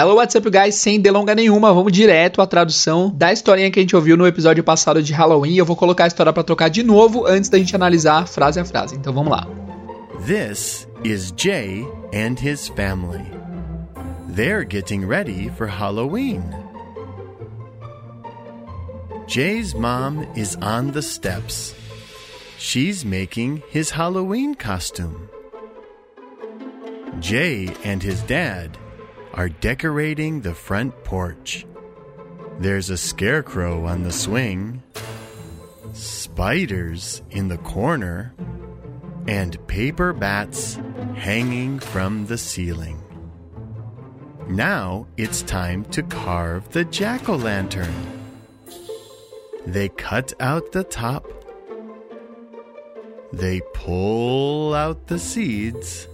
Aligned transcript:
Hello, 0.00 0.14
what's 0.14 0.34
up, 0.34 0.48
guys? 0.50 0.76
Sem 0.76 0.98
delonga 0.98 1.34
nenhuma, 1.34 1.74
vamos 1.74 1.92
direto 1.92 2.40
à 2.40 2.46
tradução 2.46 3.12
da 3.14 3.34
historinha 3.34 3.70
que 3.70 3.78
a 3.78 3.82
gente 3.82 3.94
ouviu 3.94 4.16
no 4.16 4.26
episódio 4.26 4.64
passado 4.64 5.02
de 5.02 5.12
Halloween. 5.12 5.56
Eu 5.56 5.66
vou 5.66 5.76
colocar 5.76 6.04
a 6.04 6.06
história 6.06 6.32
para 6.32 6.42
trocar 6.42 6.70
de 6.70 6.82
novo 6.82 7.26
antes 7.26 7.50
da 7.50 7.58
gente 7.58 7.76
analisar 7.76 8.26
frase 8.26 8.58
a 8.58 8.64
frase. 8.64 8.96
Então 8.96 9.12
vamos 9.12 9.30
lá. 9.30 9.46
This 10.26 10.88
is 11.04 11.34
Jay 11.36 11.86
and 12.14 12.36
his 12.42 12.68
family. 12.68 13.26
They're 14.34 14.64
getting 14.64 15.06
ready 15.06 15.50
for 15.50 15.66
Halloween. 15.66 16.44
Jay's 19.26 19.74
mom 19.74 20.26
is 20.34 20.56
on 20.62 20.92
the 20.92 21.02
steps. 21.02 21.74
She's 22.58 23.04
making 23.04 23.62
his 23.70 23.90
Halloween 23.90 24.54
costume. 24.54 25.28
Jay 27.20 27.68
and 27.84 28.02
his 28.02 28.22
dad 28.22 28.78
are 29.34 29.48
decorating 29.48 30.40
the 30.40 30.54
front 30.54 31.04
porch. 31.04 31.66
There's 32.58 32.90
a 32.90 32.96
scarecrow 32.96 33.86
on 33.86 34.02
the 34.02 34.12
swing, 34.12 34.82
spiders 35.92 37.22
in 37.30 37.48
the 37.48 37.58
corner, 37.58 38.34
and 39.26 39.66
paper 39.66 40.12
bats 40.12 40.78
hanging 41.14 41.78
from 41.78 42.26
the 42.26 42.38
ceiling. 42.38 43.02
Now 44.48 45.06
it's 45.16 45.42
time 45.42 45.84
to 45.86 46.02
carve 46.02 46.70
the 46.70 46.84
jack 46.84 47.28
o' 47.28 47.36
lantern. 47.36 47.94
They 49.66 49.88
cut 49.90 50.32
out 50.40 50.72
the 50.72 50.84
top, 50.84 51.26
they 53.32 53.60
pull 53.74 54.74
out 54.74 55.06
the 55.06 55.18
seeds, 55.18 56.08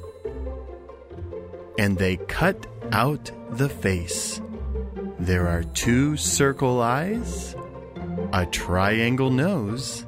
and 1.78 1.96
they 1.96 2.16
cut 2.16 2.66
out 2.92 3.30
the 3.50 3.68
face. 3.68 4.40
There 5.18 5.48
are 5.48 5.64
two 5.64 6.16
circle 6.16 6.80
eyes, 6.80 7.56
a 8.32 8.46
triangle 8.46 9.30
nose, 9.30 10.06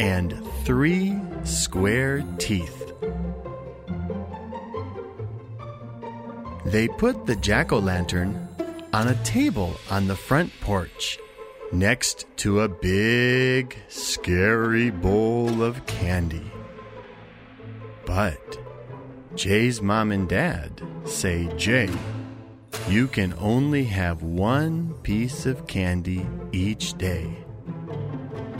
and 0.00 0.40
three 0.64 1.18
square 1.44 2.24
teeth. 2.38 2.92
They 6.64 6.88
put 6.88 7.26
the 7.26 7.36
jack 7.36 7.72
o' 7.72 7.78
lantern 7.78 8.48
on 8.92 9.08
a 9.08 9.22
table 9.24 9.74
on 9.90 10.06
the 10.06 10.16
front 10.16 10.52
porch 10.60 11.18
next 11.72 12.26
to 12.36 12.60
a 12.60 12.68
big, 12.68 13.76
scary 13.88 14.90
bowl 14.90 15.62
of 15.62 15.84
candy. 15.86 16.50
But 18.04 18.61
Jay's 19.34 19.80
mom 19.80 20.12
and 20.12 20.28
dad 20.28 20.82
say, 21.04 21.48
Jay, 21.56 21.90
you 22.88 23.06
can 23.06 23.34
only 23.38 23.84
have 23.84 24.22
one 24.22 24.94
piece 25.02 25.46
of 25.46 25.66
candy 25.66 26.26
each 26.52 26.94
day. 26.98 27.34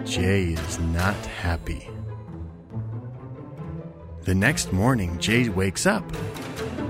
Jay 0.05 0.45
is 0.45 0.79
not 0.79 1.17
happy. 1.27 1.89
The 4.23 4.35
next 4.35 4.73
morning, 4.73 5.19
Jay 5.19 5.49
wakes 5.49 5.85
up. 5.85 6.05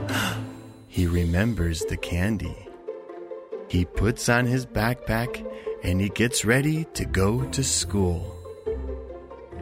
he 0.86 1.06
remembers 1.06 1.84
the 1.86 1.96
candy. 1.96 2.68
He 3.68 3.84
puts 3.84 4.28
on 4.28 4.46
his 4.46 4.64
backpack 4.64 5.44
and 5.82 6.00
he 6.00 6.08
gets 6.10 6.44
ready 6.44 6.84
to 6.94 7.04
go 7.04 7.44
to 7.46 7.64
school. 7.64 8.38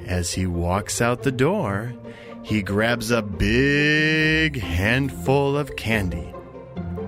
As 0.04 0.32
he 0.32 0.46
walks 0.46 1.00
out 1.00 1.22
the 1.22 1.32
door, 1.32 1.94
he 2.42 2.62
grabs 2.62 3.10
a 3.10 3.22
big 3.22 4.58
handful 4.60 5.56
of 5.56 5.76
candy 5.76 6.34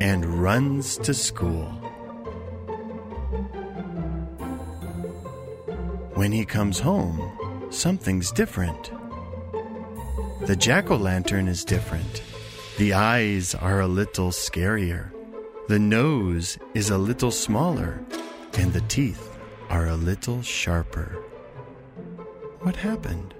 and 0.00 0.24
runs 0.24 0.98
to 0.98 1.14
school. 1.14 1.66
When 6.14 6.32
he 6.32 6.44
comes 6.44 6.78
home, 6.78 7.68
something's 7.70 8.30
different. 8.30 8.92
The 10.46 10.56
jack 10.56 10.90
o' 10.90 10.96
lantern 10.96 11.48
is 11.48 11.64
different. 11.64 12.22
The 12.78 12.92
eyes 12.92 13.54
are 13.54 13.80
a 13.80 13.86
little 13.86 14.30
scarier. 14.30 15.12
The 15.68 15.78
nose 15.78 16.58
is 16.74 16.90
a 16.90 16.98
little 16.98 17.30
smaller. 17.30 18.04
And 18.54 18.72
the 18.72 18.80
teeth 18.82 19.38
are 19.70 19.86
a 19.86 19.96
little 19.96 20.42
sharper. 20.42 21.16
What 22.60 22.76
happened? 22.76 23.34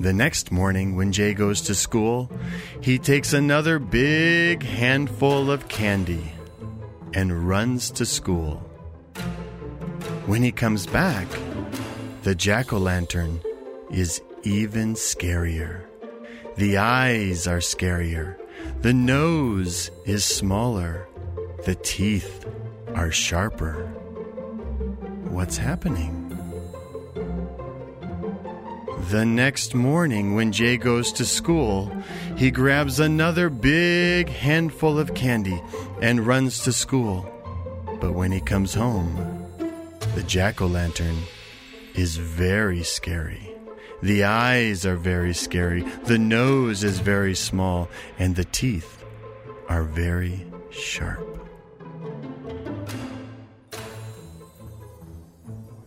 The 0.00 0.14
next 0.14 0.50
morning, 0.50 0.96
when 0.96 1.12
Jay 1.12 1.34
goes 1.34 1.60
to 1.62 1.74
school, 1.74 2.30
he 2.80 2.98
takes 2.98 3.34
another 3.34 3.78
big 3.78 4.62
handful 4.62 5.50
of 5.50 5.68
candy 5.68 6.32
and 7.12 7.46
runs 7.46 7.90
to 7.90 8.06
school. 8.06 8.56
When 10.24 10.42
he 10.42 10.52
comes 10.52 10.86
back, 10.86 11.28
the 12.22 12.34
jack 12.34 12.72
o' 12.72 12.78
lantern 12.78 13.42
is 13.90 14.22
even 14.42 14.94
scarier. 14.94 15.82
The 16.56 16.78
eyes 16.78 17.46
are 17.46 17.58
scarier. 17.58 18.36
The 18.80 18.94
nose 18.94 19.90
is 20.06 20.24
smaller. 20.24 21.08
The 21.66 21.74
teeth 21.74 22.46
are 22.94 23.12
sharper. 23.12 23.86
What's 25.28 25.58
happening? 25.58 26.19
The 29.08 29.24
next 29.24 29.74
morning, 29.74 30.34
when 30.34 30.52
Jay 30.52 30.76
goes 30.76 31.12
to 31.14 31.24
school, 31.24 31.90
he 32.36 32.50
grabs 32.50 33.00
another 33.00 33.50
big 33.50 34.28
handful 34.28 34.98
of 34.98 35.14
candy 35.14 35.60
and 36.00 36.26
runs 36.26 36.62
to 36.64 36.72
school. 36.72 37.28
But 38.00 38.12
when 38.12 38.30
he 38.30 38.40
comes 38.40 38.74
home, 38.74 39.16
the 40.14 40.22
jack 40.22 40.60
o' 40.60 40.66
lantern 40.66 41.16
is 41.94 42.16
very 42.16 42.82
scary. 42.84 43.52
The 44.02 44.24
eyes 44.24 44.86
are 44.86 44.96
very 44.96 45.34
scary, 45.34 45.82
the 46.04 46.18
nose 46.18 46.84
is 46.84 47.00
very 47.00 47.34
small, 47.34 47.88
and 48.18 48.36
the 48.36 48.44
teeth 48.44 49.04
are 49.68 49.84
very 49.84 50.46
sharp. 50.70 51.26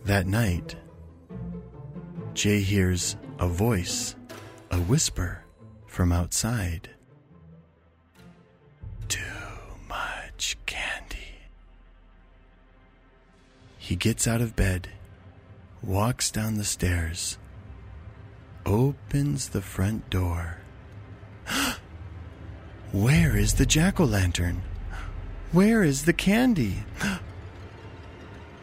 That 0.04 0.26
night, 0.26 0.76
Jay 2.34 2.60
hears 2.60 3.16
a 3.38 3.46
voice, 3.46 4.16
a 4.72 4.76
whisper 4.76 5.44
from 5.86 6.10
outside. 6.10 6.90
Too 9.06 9.20
much 9.88 10.56
candy. 10.66 11.38
He 13.78 13.94
gets 13.94 14.26
out 14.26 14.40
of 14.40 14.56
bed, 14.56 14.88
walks 15.80 16.32
down 16.32 16.54
the 16.54 16.64
stairs, 16.64 17.38
opens 18.66 19.50
the 19.50 19.62
front 19.62 20.10
door. 20.10 20.58
Where 22.92 23.36
is 23.36 23.54
the 23.54 23.66
jack 23.66 24.00
o' 24.00 24.04
lantern? 24.04 24.62
Where 25.52 25.84
is 25.84 26.04
the 26.04 26.12
candy? 26.12 26.84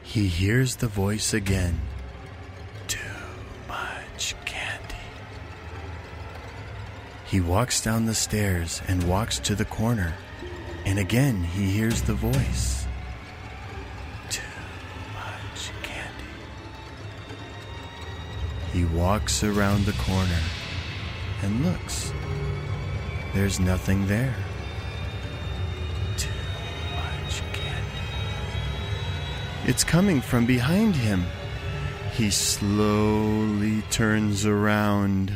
He 0.04 0.28
hears 0.28 0.76
the 0.76 0.90
voice 0.90 1.34
again. 1.34 1.80
He 7.32 7.40
walks 7.40 7.80
down 7.80 8.08
the 8.08 8.14
stairs 8.14 8.82
and 8.90 9.08
walks 9.08 9.40
to 9.40 9.56
the 9.56 9.64
corner, 9.64 10.16
and 10.86 11.00
again 11.00 11.42
he 11.42 11.72
hears 11.72 12.02
the 12.02 12.14
voice. 12.14 12.86
Too 14.30 14.42
much 15.14 15.72
candy. 15.82 16.26
He 18.74 18.84
walks 18.84 19.46
around 19.46 19.86
the 19.86 19.94
corner 19.94 20.42
and 21.42 21.64
looks. 21.64 22.12
There's 23.34 23.62
nothing 23.62 24.08
there. 24.08 24.36
Too 26.18 26.30
much 26.98 27.42
candy. 27.54 28.02
It's 29.68 29.86
coming 29.86 30.20
from 30.20 30.46
behind 30.46 30.98
him. 30.98 31.24
He 32.12 32.30
slowly 32.30 33.84
turns 33.84 34.46
around. 34.46 35.32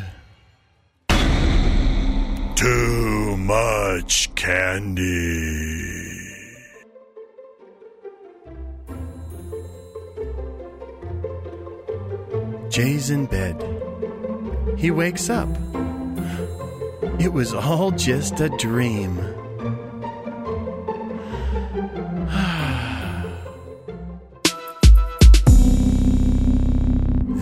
Too 2.66 3.38
much 3.38 4.34
candy. 4.34 5.06
Jay's 12.70 13.12
in 13.12 13.28
bed. 13.28 13.56
He 14.80 14.90
wakes 14.90 15.30
up. 15.30 15.48
It 17.20 17.32
was 17.32 17.54
all 17.54 17.92
just 17.92 18.40
a 18.40 18.50
dream. 18.58 19.16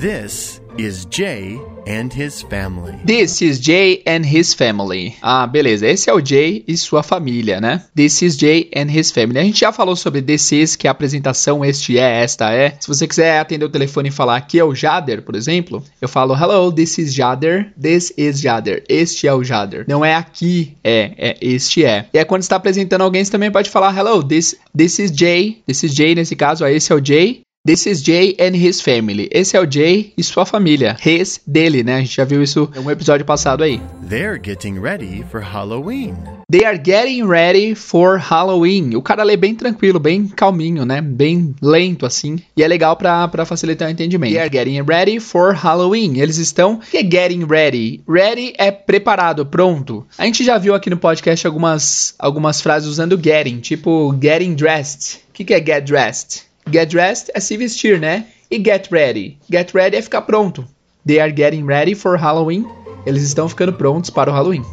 This 0.03 0.59
is 0.77 1.05
Jay 1.05 1.59
and 1.85 2.11
his 2.13 2.41
family. 2.41 2.97
This 3.05 3.41
is 3.41 3.59
Jay 3.59 4.01
and 4.05 4.25
his 4.25 4.53
family. 4.53 5.15
Ah, 5.21 5.45
beleza. 5.45 5.85
Esse 5.87 6.09
é 6.09 6.13
o 6.13 6.25
Jay 6.25 6.63
e 6.67 6.77
sua 6.77 7.03
família, 7.03 7.59
né? 7.59 7.83
This 7.95 8.21
is 8.21 8.37
Jay 8.37 8.69
and 8.75 8.89
his 8.89 9.11
family. 9.11 9.39
A 9.39 9.43
gente 9.43 9.59
já 9.59 9.71
falou 9.71 9.95
sobre 9.95 10.21
this 10.21 10.51
is, 10.51 10.75
que 10.75 10.87
é 10.87 10.89
a 10.89 10.91
apresentação, 10.91 11.63
este 11.63 11.97
é, 11.97 12.23
esta 12.23 12.51
é. 12.51 12.75
Se 12.79 12.87
você 12.87 13.07
quiser 13.07 13.39
atender 13.39 13.65
o 13.65 13.69
telefone 13.69 14.09
e 14.09 14.11
falar 14.11 14.37
aqui 14.37 14.59
é 14.59 14.63
o 14.63 14.73
Jader, 14.73 15.21
por 15.21 15.35
exemplo, 15.35 15.83
eu 16.01 16.07
falo 16.07 16.35
hello, 16.35 16.71
this 16.71 16.97
is 16.97 17.13
Jader, 17.13 17.71
this 17.79 18.13
is 18.17 18.39
Jader. 18.39 18.83
Este 18.89 19.27
é 19.27 19.33
o 19.33 19.43
Jader. 19.43 19.85
Não 19.87 20.03
é 20.03 20.15
aqui, 20.15 20.75
é, 20.83 21.11
é 21.17 21.37
este 21.41 21.85
é. 21.85 22.07
E 22.13 22.17
aí 22.17 22.25
quando 22.25 22.41
está 22.41 22.55
apresentando 22.55 23.01
alguém, 23.01 23.23
você 23.23 23.31
também 23.31 23.51
pode 23.51 23.69
falar 23.69 23.95
hello, 23.95 24.23
this, 24.23 24.55
this 24.75 24.99
is 24.99 25.11
Jay, 25.11 25.61
this 25.67 25.83
is 25.83 25.93
Jay 25.93 26.15
nesse 26.15 26.35
caso, 26.35 26.63
ó, 26.63 26.67
esse 26.67 26.91
é 26.91 26.95
o 26.95 27.03
Jay. 27.03 27.42
This 27.65 27.85
is 27.85 28.03
Jay 28.03 28.35
and 28.41 28.57
his 28.57 28.81
family. 28.81 29.29
Esse 29.31 29.55
é 29.55 29.61
o 29.61 29.65
Jay 29.65 30.11
e 30.17 30.21
sua 30.21 30.45
família. 30.45 30.97
His, 31.01 31.39
dele, 31.47 31.81
né? 31.81 31.95
A 31.95 31.99
gente 32.01 32.17
já 32.17 32.25
viu 32.25 32.43
isso 32.43 32.69
em 32.75 32.79
um 32.79 32.91
episódio 32.91 33.25
passado 33.25 33.63
aí. 33.63 33.79
They're 34.05 34.37
getting 34.37 34.81
ready 34.81 35.23
for 35.31 35.39
Halloween. 35.39 36.13
They 36.51 36.65
are 36.65 36.77
getting 36.77 37.25
ready 37.25 37.73
for 37.73 38.17
Halloween. 38.17 38.97
O 38.97 39.01
cara 39.01 39.23
lê 39.23 39.37
bem 39.37 39.55
tranquilo, 39.55 39.97
bem 39.97 40.27
calminho, 40.27 40.85
né? 40.85 40.99
Bem 40.99 41.55
lento 41.61 42.05
assim. 42.05 42.37
E 42.57 42.61
é 42.61 42.67
legal 42.67 42.97
pra, 42.97 43.29
pra 43.29 43.45
facilitar 43.45 43.87
o 43.87 43.91
entendimento. 43.91 44.33
They 44.33 44.41
are 44.41 44.51
getting 44.51 44.81
ready 44.81 45.21
for 45.21 45.55
Halloween. 45.55 46.19
Eles 46.19 46.39
estão. 46.39 46.73
O 46.73 46.79
que 46.79 46.97
é 46.97 47.01
getting 47.01 47.45
ready? 47.45 48.01
Ready 48.05 48.55
é 48.57 48.71
preparado, 48.71 49.45
pronto. 49.45 50.05
A 50.17 50.25
gente 50.25 50.43
já 50.43 50.57
viu 50.57 50.75
aqui 50.75 50.89
no 50.89 50.97
podcast 50.97 51.47
algumas, 51.47 52.13
algumas 52.19 52.59
frases 52.59 52.89
usando 52.89 53.17
getting, 53.23 53.61
tipo 53.61 54.13
getting 54.21 54.53
dressed. 54.53 55.21
O 55.29 55.31
que, 55.31 55.45
que 55.45 55.53
é 55.53 55.65
get 55.65 55.85
dressed? 55.85 56.51
Get 56.71 56.89
dressed 56.89 57.31
é 57.33 57.39
se 57.39 57.57
vestir, 57.57 57.99
né? 57.99 58.25
E 58.49 58.57
get 58.57 58.89
ready. 58.91 59.37
Get 59.51 59.73
ready 59.73 59.97
é 59.97 60.01
ficar 60.01 60.21
pronto. 60.21 60.65
They 61.05 61.19
are 61.19 61.33
getting 61.35 61.65
ready 61.65 61.95
for 61.95 62.17
Halloween. 62.17 62.65
Eles 63.05 63.23
estão 63.23 63.49
ficando 63.49 63.73
prontos 63.73 64.09
para 64.09 64.31
o 64.31 64.33
Halloween. 64.33 64.63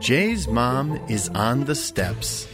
Jay's 0.00 0.46
mom 0.46 0.98
is 1.08 1.30
on 1.30 1.64
the 1.64 1.74
steps. 1.74 2.48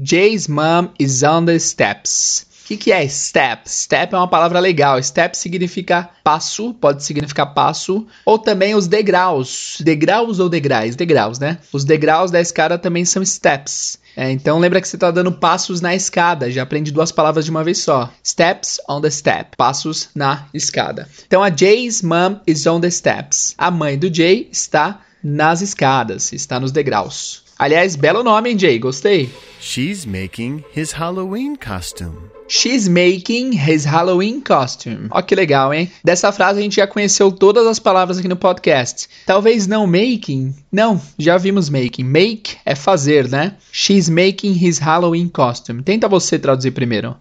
Jay's 0.00 0.48
mom 0.48 0.90
is 0.98 1.22
on 1.22 1.46
the 1.46 1.58
steps. 1.58 2.46
O 2.62 2.66
que, 2.66 2.76
que 2.76 2.92
é 2.92 3.06
step? 3.08 3.68
Step 3.68 4.14
é 4.14 4.18
uma 4.18 4.28
palavra 4.28 4.58
legal. 4.58 5.02
Step 5.02 5.36
significa 5.36 6.10
passo, 6.24 6.74
pode 6.74 7.04
significar 7.04 7.54
passo, 7.54 8.06
ou 8.24 8.38
também 8.38 8.74
os 8.74 8.86
degraus. 8.86 9.78
Degraus 9.80 10.38
ou 10.38 10.48
degraus? 10.48 10.96
Degraus, 10.96 11.38
né? 11.38 11.58
Os 11.72 11.84
degraus 11.84 12.30
da 12.30 12.40
escada 12.40 12.78
também 12.78 13.04
são 13.04 13.24
steps. 13.24 13.98
É, 14.16 14.30
então 14.30 14.58
lembra 14.58 14.80
que 14.80 14.88
você 14.88 14.96
está 14.96 15.10
dando 15.10 15.32
passos 15.32 15.80
na 15.80 15.94
escada. 15.94 16.50
Já 16.50 16.62
aprende 16.62 16.92
duas 16.92 17.10
palavras 17.10 17.44
de 17.44 17.50
uma 17.50 17.64
vez 17.64 17.78
só. 17.78 18.12
Steps 18.24 18.78
on 18.88 19.00
the 19.00 19.10
step. 19.10 19.56
Passos 19.56 20.08
na 20.14 20.46
escada. 20.52 21.08
Então 21.26 21.42
a 21.42 21.50
Jay's 21.50 22.02
mom 22.02 22.40
is 22.46 22.66
on 22.66 22.80
the 22.80 22.90
steps. 22.90 23.54
A 23.56 23.70
mãe 23.70 23.98
do 23.98 24.12
Jay 24.12 24.48
está 24.52 25.00
nas 25.22 25.60
escadas, 25.60 26.32
está 26.32 26.58
nos 26.58 26.72
degraus. 26.72 27.42
Aliás, 27.62 27.94
belo 27.94 28.24
nome, 28.24 28.50
hein, 28.50 28.58
Jay? 28.58 28.76
Gostei. 28.76 29.30
She's 29.60 30.04
making 30.04 30.64
his 30.74 30.90
Halloween 30.90 31.54
costume. 31.54 32.28
She's 32.48 32.88
making 32.88 33.52
his 33.52 33.84
Halloween 33.84 34.40
costume. 34.40 35.06
Ó 35.12 35.22
que 35.22 35.36
legal, 35.36 35.72
hein? 35.72 35.88
Dessa 36.02 36.32
frase 36.32 36.58
a 36.58 36.62
gente 36.64 36.74
já 36.74 36.88
conheceu 36.88 37.30
todas 37.30 37.64
as 37.68 37.78
palavras 37.78 38.18
aqui 38.18 38.26
no 38.26 38.34
podcast. 38.34 39.08
Talvez 39.24 39.68
não 39.68 39.86
making. 39.86 40.52
Não, 40.72 41.00
já 41.16 41.38
vimos 41.38 41.70
making. 41.70 42.02
Make 42.02 42.56
é 42.66 42.74
fazer, 42.74 43.28
né? 43.28 43.54
She's 43.70 44.08
making 44.08 44.54
his 44.54 44.80
Halloween 44.80 45.28
costume. 45.28 45.84
Tenta 45.84 46.08
você 46.08 46.40
traduzir 46.40 46.72
primeiro. 46.72 47.14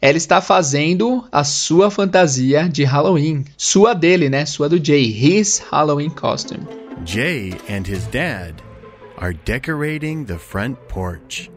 Ela 0.00 0.16
está 0.16 0.40
fazendo 0.40 1.28
a 1.30 1.44
sua 1.44 1.90
fantasia 1.90 2.66
de 2.66 2.84
Halloween. 2.84 3.44
Sua 3.58 3.92
dele, 3.92 4.30
né? 4.30 4.46
Sua 4.46 4.70
do 4.70 4.82
Jay. 4.82 5.04
His 5.04 5.58
Halloween 5.70 6.08
costume. 6.08 6.66
Jay 7.04 7.52
and 7.68 7.86
his 7.86 8.06
dad 8.06 8.69
are 9.20 9.34
decorating 9.34 10.24
the 10.24 10.38
front 10.38 10.88
porch. 10.88 11.50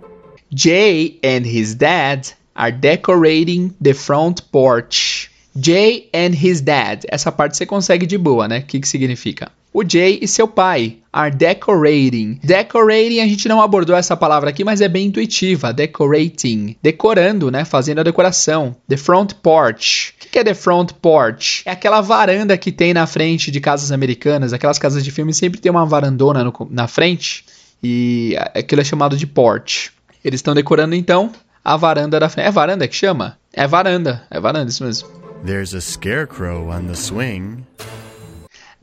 Jay 0.54 1.18
and 1.24 1.46
his 1.46 1.76
dad 1.76 2.32
are 2.56 2.72
decorating 2.72 3.74
the 3.82 3.94
front 3.94 4.52
porch. 4.52 5.32
Jay 5.58 6.10
and 6.14 6.36
his 6.36 6.62
dad. 6.62 7.06
Essa 7.10 7.32
parte 7.32 7.56
você 7.56 7.66
consegue 7.66 8.06
de 8.06 8.18
boa, 8.18 8.48
né? 8.48 8.60
O 8.60 8.64
que, 8.64 8.80
que 8.80 8.88
significa? 8.88 9.52
O 9.74 9.84
Jay 9.84 10.20
e 10.22 10.28
seu 10.28 10.48
pai 10.48 10.98
are 11.12 11.36
decorating. 11.36 12.40
Decorating, 12.44 13.22
a 13.22 13.28
gente 13.28 13.48
não 13.48 13.60
abordou 13.60 13.96
essa 13.96 14.16
palavra 14.16 14.52
aqui, 14.52 14.64
mas 14.64 14.82
é 14.82 14.88
bem 14.88 15.08
intuitiva. 15.08 15.74
Decorating. 15.74 16.76
Decorando, 16.82 17.50
né? 17.50 17.66
Fazendo 17.66 18.00
a 18.00 18.04
decoração. 18.04 18.76
The 18.88 18.98
front 18.98 19.34
porch. 19.42 20.14
O 20.24 20.30
que 20.30 20.38
é 20.38 20.44
the 20.44 20.54
front 20.54 20.92
porch? 21.02 21.64
É 21.66 21.72
aquela 21.72 22.02
varanda 22.02 22.56
que 22.56 22.72
tem 22.72 22.94
na 22.94 23.08
frente 23.08 23.50
de 23.50 23.60
casas 23.60 23.92
americanas. 23.92 24.54
Aquelas 24.54 24.78
casas 24.78 25.04
de 25.04 25.10
filme 25.10 25.34
sempre 25.34 25.60
tem 25.60 25.72
uma 25.72 25.86
varandona 25.88 26.44
no, 26.44 26.54
na 26.70 26.88
frente. 26.88 27.44
E 27.82 28.36
aquilo 28.54 28.82
é 28.82 28.86
chamado 28.86 29.18
de 29.18 29.26
porch. 29.26 29.92
Eles 30.24 30.38
estão 30.38 30.54
decorando 30.54 30.94
então 30.94 31.32
a 31.66 31.76
varanda 31.76 32.20
da 32.20 32.30
frente. 32.30 32.48
É 32.48 32.52
varanda 32.52 32.88
que 32.88 32.96
chama? 32.96 33.40
É 33.52 33.68
varanda. 33.68 34.24
É 34.30 34.40
varanda, 34.40 34.70
isso 34.70 34.84
mesmo. 34.84 35.10
There's 35.44 35.74
a 35.74 35.82
scarecrow 35.82 36.70
on 36.70 36.86
the 36.86 36.96
swing. 36.96 37.66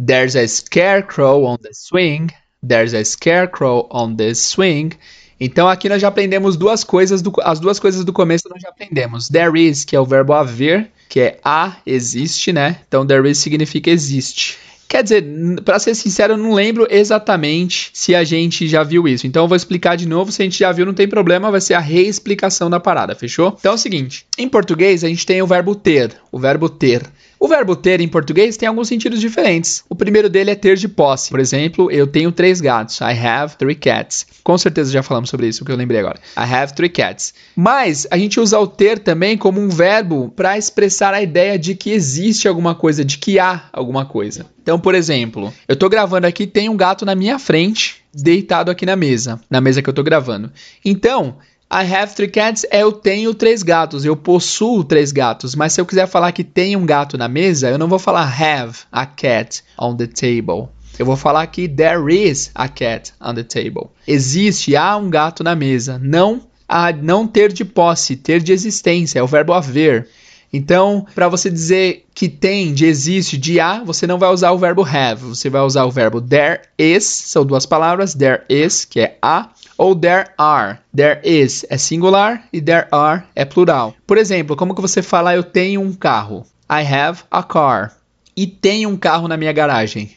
There's 0.03 0.35
a 0.35 0.49
scarecrow 0.49 1.45
on 1.45 1.59
the 1.59 1.75
swing. 1.75 2.31
There's 2.67 2.95
a 2.95 3.05
scarecrow 3.05 3.87
on 3.91 4.17
the 4.17 4.35
swing. 4.35 4.93
Então 5.39 5.69
aqui 5.69 5.91
nós 5.91 6.01
já 6.01 6.09
aprendemos 6.09 6.57
duas 6.57 6.83
coisas, 6.83 7.21
do, 7.21 7.33
as 7.43 7.61
duas 7.61 7.79
coisas 7.79 8.03
do 8.05 8.13
começo 8.13 8.49
nós 8.49 8.63
já 8.63 8.71
aprendemos. 8.71 9.29
There 9.29 9.59
is, 9.59 9.85
que 9.85 9.95
é 9.95 10.01
o 10.01 10.05
verbo 10.07 10.33
haver, 10.33 10.91
que 11.09 11.21
é 11.21 11.41
a, 11.45 11.77
existe, 11.85 12.51
né? 12.51 12.81
Então 12.89 13.07
there 13.07 13.29
is 13.29 13.39
significa 13.39 13.91
existe. 13.91 14.59
Quer 14.89 15.03
dizer, 15.03 15.25
para 15.65 15.79
ser 15.79 15.95
sincero, 15.95 16.33
eu 16.33 16.37
não 16.37 16.53
lembro 16.53 16.87
exatamente 16.91 17.91
se 17.93 18.15
a 18.15 18.25
gente 18.25 18.67
já 18.67 18.83
viu 18.83 19.07
isso. 19.07 19.27
Então 19.27 19.45
eu 19.45 19.49
vou 19.49 19.57
explicar 19.57 19.97
de 19.97 20.09
novo. 20.09 20.33
Se 20.33 20.43
a 20.43 20.45
gente 20.45 20.59
já 20.59 20.73
viu, 20.73 20.85
não 20.85 20.93
tem 20.95 21.07
problema, 21.07 21.51
vai 21.51 21.61
ser 21.61 21.75
a 21.75 21.79
reexplicação 21.79 22.69
da 22.69 22.81
parada, 22.81 23.15
fechou? 23.15 23.55
Então 23.59 23.73
é 23.73 23.75
o 23.75 23.79
seguinte: 23.79 24.27
em 24.37 24.49
português 24.49 25.05
a 25.05 25.09
gente 25.09 25.25
tem 25.25 25.41
o 25.41 25.47
verbo 25.47 25.75
ter, 25.75 26.17
o 26.33 26.39
verbo 26.39 26.69
ter. 26.69 27.03
O 27.43 27.49
verbo 27.49 27.75
ter 27.75 28.03
em 28.03 28.07
português 28.07 28.59
tem 28.59 28.69
alguns 28.69 28.87
sentidos 28.87 29.19
diferentes. 29.19 29.83
O 29.89 29.95
primeiro 29.97 30.29
dele 30.29 30.51
é 30.51 30.55
ter 30.55 30.77
de 30.77 30.87
posse. 30.87 31.31
Por 31.31 31.41
exemplo, 31.41 31.91
eu 31.91 32.07
tenho 32.07 32.31
três 32.31 32.61
gatos. 32.61 33.01
I 33.01 33.19
have 33.19 33.57
three 33.57 33.75
cats. 33.75 34.27
Com 34.45 34.59
certeza 34.59 34.93
já 34.93 35.03
falamos 35.03 35.31
sobre 35.31 35.49
isso, 35.49 35.65
que 35.65 35.73
eu 35.73 35.77
lembrei 35.77 36.01
agora. 36.01 36.21
I 36.37 36.43
have 36.43 36.75
three 36.75 36.91
cats. 36.91 37.33
Mas 37.57 38.07
a 38.11 38.19
gente 38.19 38.39
usa 38.39 38.59
o 38.59 38.67
ter 38.67 38.99
também 38.99 39.39
como 39.39 39.59
um 39.59 39.71
verbo 39.71 40.29
para 40.37 40.59
expressar 40.59 41.15
a 41.15 41.23
ideia 41.23 41.59
de 41.59 41.75
que 41.75 41.89
existe 41.89 42.47
alguma 42.47 42.75
coisa, 42.75 43.03
de 43.03 43.17
que 43.17 43.39
há 43.39 43.71
alguma 43.73 44.05
coisa. 44.05 44.45
Então, 44.63 44.79
por 44.79 44.95
exemplo, 44.95 45.51
eu 45.67 45.77
tô 45.77 45.89
gravando 45.89 46.27
aqui, 46.27 46.47
tem 46.47 46.69
um 46.69 46.77
gato 46.77 47.07
na 47.07 47.15
minha 47.15 47.39
frente, 47.39 48.05
deitado 48.13 48.71
aqui 48.71 48.85
na 48.85 48.97
mesa, 48.97 49.41
na 49.49 49.63
mesa 49.63 49.81
que 49.81 49.89
eu 49.89 49.95
tô 49.95 50.03
gravando. 50.03 50.53
Então, 50.85 51.39
I 51.73 51.85
have 51.85 52.15
three 52.17 52.29
cats 52.29 52.67
é 52.69 52.83
eu 52.83 52.91
tenho 52.91 53.33
três 53.33 53.63
gatos, 53.63 54.05
eu 54.05 54.17
possuo 54.17 54.83
três 54.83 55.13
gatos. 55.13 55.55
Mas 55.55 55.73
se 55.73 55.81
eu 55.81 55.87
quiser 55.87 56.09
falar 56.09 56.33
que 56.33 56.43
tem 56.43 56.75
um 56.75 56.85
gato 56.85 57.17
na 57.17 57.29
mesa, 57.29 57.71
eu 57.71 57.79
não 57.79 57.87
vou 57.87 57.99
falar 57.99 58.23
have 58.23 58.79
a 58.91 59.07
cat 59.07 59.63
on 59.79 59.97
the 59.97 60.09
table. 60.09 60.69
Eu 60.99 61.07
vou 61.07 61.17
falar 61.17 61.47
que 61.47 61.69
there 61.69 62.13
is 62.13 62.51
a 62.55 62.69
cat 62.69 63.13
on 63.21 63.35
the 63.35 63.45
table. 63.45 63.91
Existe, 64.07 64.75
há 64.75 64.97
um 64.97 65.09
gato 65.09 65.45
na 65.45 65.55
mesa. 65.55 65.99
Não 66.03 66.43
a 66.69 66.93
não 66.93 67.27
ter 67.27 67.53
de 67.53 67.65
posse, 67.65 68.15
ter 68.17 68.41
de 68.41 68.53
existência, 68.53 69.19
é 69.19 69.23
o 69.23 69.27
verbo 69.27 69.53
haver. 69.53 70.09
Então, 70.53 71.07
para 71.15 71.29
você 71.29 71.51
dizer 71.51 72.07
que 72.15 72.29
tem, 72.29 72.73
de 72.73 72.87
existe, 72.87 73.37
de 73.37 73.61
há, 73.61 73.83
você 73.83 74.07
não 74.07 74.19
vai 74.19 74.31
usar 74.31 74.51
o 74.51 74.59
verbo 74.59 74.83
have, 74.83 75.25
você 75.25 75.49
vai 75.49 75.63
usar 75.63 75.85
o 75.85 75.91
verbo 75.91 76.21
there 76.21 76.61
is, 76.77 77.05
são 77.05 77.45
duas 77.45 77.67
palavras, 77.67 78.15
there 78.15 78.43
is, 78.49 78.85
que 78.85 79.01
é 79.01 79.19
há, 79.23 79.51
ou 79.81 79.97
there 79.97 80.27
are. 80.37 80.79
There 80.95 81.23
is 81.25 81.65
é 81.71 81.79
singular 81.79 82.45
e 82.53 82.61
there 82.61 82.87
are 82.93 83.23
é 83.35 83.47
plural. 83.47 83.95
Por 84.07 84.19
exemplo, 84.19 84.55
como 84.55 84.75
que 84.75 84.81
você 84.83 85.01
fala 85.01 85.35
eu 85.35 85.43
tenho 85.43 85.81
um 85.81 85.95
carro? 85.95 86.45
I 86.71 86.85
have 86.85 87.23
a 87.31 87.43
car. 87.43 87.97
E 88.37 88.47
tenho 88.47 88.91
um 88.91 88.97
carro 88.99 89.27
na 89.27 89.39
minha 89.39 89.53
garagem. 89.55 90.11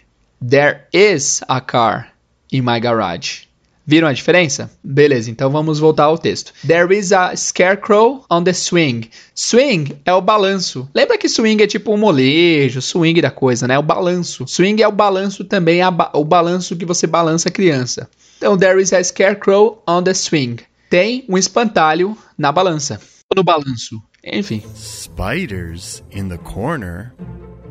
There 0.45 0.81
is 0.91 1.39
a 1.47 1.61
car 1.61 2.09
in 2.51 2.61
my 2.61 2.77
garage. 2.77 3.47
Viram 3.85 4.09
a 4.09 4.13
diferença? 4.13 4.69
Beleza, 4.83 5.31
então 5.31 5.49
vamos 5.49 5.79
voltar 5.79 6.05
ao 6.05 6.17
texto. 6.17 6.53
There 6.67 6.93
is 6.93 7.13
a 7.13 7.33
scarecrow 7.35 8.25
on 8.29 8.43
the 8.43 8.53
swing. 8.53 9.09
Swing 9.33 9.97
é 10.05 10.13
o 10.13 10.21
balanço. 10.21 10.89
Lembra 10.93 11.17
que 11.17 11.29
swing 11.29 11.63
é 11.63 11.67
tipo 11.67 11.93
um 11.93 11.97
molejo, 11.97 12.81
swing 12.81 13.21
da 13.21 13.31
coisa, 13.31 13.65
né? 13.65 13.79
O 13.79 13.83
balanço. 13.83 14.45
Swing 14.45 14.81
é 14.81 14.87
o 14.87 14.91
balanço 14.91 15.45
também, 15.45 15.79
o 16.13 16.25
balanço 16.25 16.75
que 16.75 16.85
você 16.85 17.07
balança 17.07 17.47
a 17.47 17.51
criança. 17.51 18.09
Então, 18.43 18.57
there 18.57 18.77
is 18.77 18.91
a 18.91 19.01
scarecrow 19.01 19.81
on 19.87 20.03
the 20.03 20.13
swing. 20.13 20.57
Tem 20.89 21.23
um 21.29 21.37
espantalho 21.37 22.17
na 22.37 22.51
balança. 22.51 22.99
No 23.33 23.41
balanço. 23.41 24.03
Enfim. 24.21 24.61
Spiders 24.75 26.03
in 26.11 26.27
the 26.27 26.37
corner. 26.39 27.13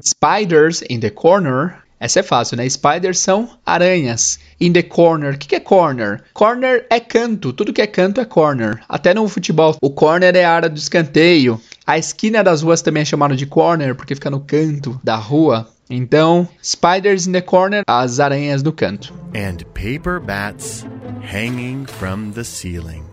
Spiders 0.03 0.83
in 0.89 1.01
the 1.01 1.11
corner. 1.11 1.77
Essa 2.01 2.21
é 2.21 2.23
fácil, 2.23 2.57
né? 2.57 2.67
Spiders 2.67 3.19
são 3.19 3.51
aranhas. 3.67 4.39
In 4.59 4.73
the 4.73 4.83
corner. 4.83 5.35
O 5.35 5.39
que 5.39 5.55
é 5.55 5.61
corner? 5.61 6.23
Corner 6.33 6.87
é 6.89 6.99
canto. 6.99 7.53
Tudo 7.53 7.75
que 7.75 7.83
é 7.83 7.87
canto 7.87 8.19
é 8.19 8.25
corner. 8.25 8.83
Até 8.89 9.13
no 9.13 9.29
futebol, 9.29 9.77
o 9.79 9.91
corner 9.91 10.35
é 10.35 10.45
a 10.45 10.55
área 10.55 10.71
do 10.71 10.79
escanteio. 10.79 11.61
A 11.87 11.99
esquina 11.99 12.43
das 12.43 12.63
ruas 12.63 12.81
também 12.81 13.03
é 13.03 13.05
chamada 13.05 13.37
de 13.37 13.45
corner 13.45 13.95
porque 13.95 14.15
fica 14.15 14.31
no 14.31 14.41
canto 14.41 14.99
da 15.05 15.17
rua. 15.17 15.69
Então, 15.95 16.49
spiders 16.63 17.27
in 17.27 17.33
the 17.33 17.43
corner, 17.43 17.83
as 17.87 18.19
aranhas 18.19 18.63
no 18.63 18.73
canto. 18.73 19.13
And 19.37 19.59
paper 19.75 20.19
bats 20.21 20.87
hanging 21.21 21.85
from 21.85 22.33
the 22.33 22.45
ceiling. 22.45 23.05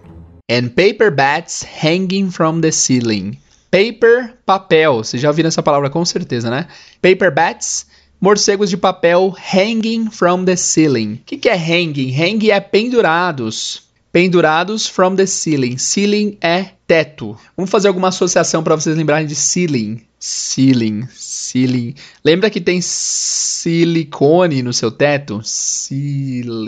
And 0.50 0.70
paper 0.70 1.12
bats 1.12 1.62
hanging 1.62 2.32
from 2.32 2.62
the 2.62 2.72
ceiling. 2.72 3.38
Paper, 3.70 4.34
papel. 4.46 5.04
Vocês 5.04 5.22
já 5.22 5.28
ouviram 5.28 5.50
essa 5.50 5.62
palavra 5.62 5.90
com 5.90 6.06
certeza, 6.06 6.50
né? 6.50 6.68
Paper 7.02 7.36
bats, 7.36 7.86
morcegos 8.22 8.70
de 8.70 8.78
papel 8.78 9.36
hanging 9.54 10.10
from 10.10 10.46
the 10.46 10.56
ceiling. 10.56 11.16
O 11.16 11.26
que, 11.26 11.36
que 11.36 11.50
é 11.50 11.56
hanging? 11.56 12.16
Hanging 12.16 12.52
é 12.52 12.62
pendurados. 12.62 13.90
Pendurados 14.10 14.88
from 14.88 15.18
the 15.18 15.26
ceiling. 15.26 15.78
Ceiling 15.78 16.38
é 16.40 16.70
teto. 16.88 17.38
Vamos 17.58 17.70
fazer 17.70 17.90
alguma 17.90 18.08
associação 18.08 18.64
para 18.64 18.76
vocês 18.76 18.96
lembrarem 18.96 19.28
de 19.28 19.36
ceiling. 19.36 20.02
Ceiling, 20.20 21.08
ceiling. 21.14 21.96
Lembra 22.24 22.50
que 22.50 22.60
tem 22.60 22.82
silicone 22.82 24.62
no 24.62 24.74
seu 24.74 24.92
teto? 24.92 25.40
Silicone. 25.44 26.60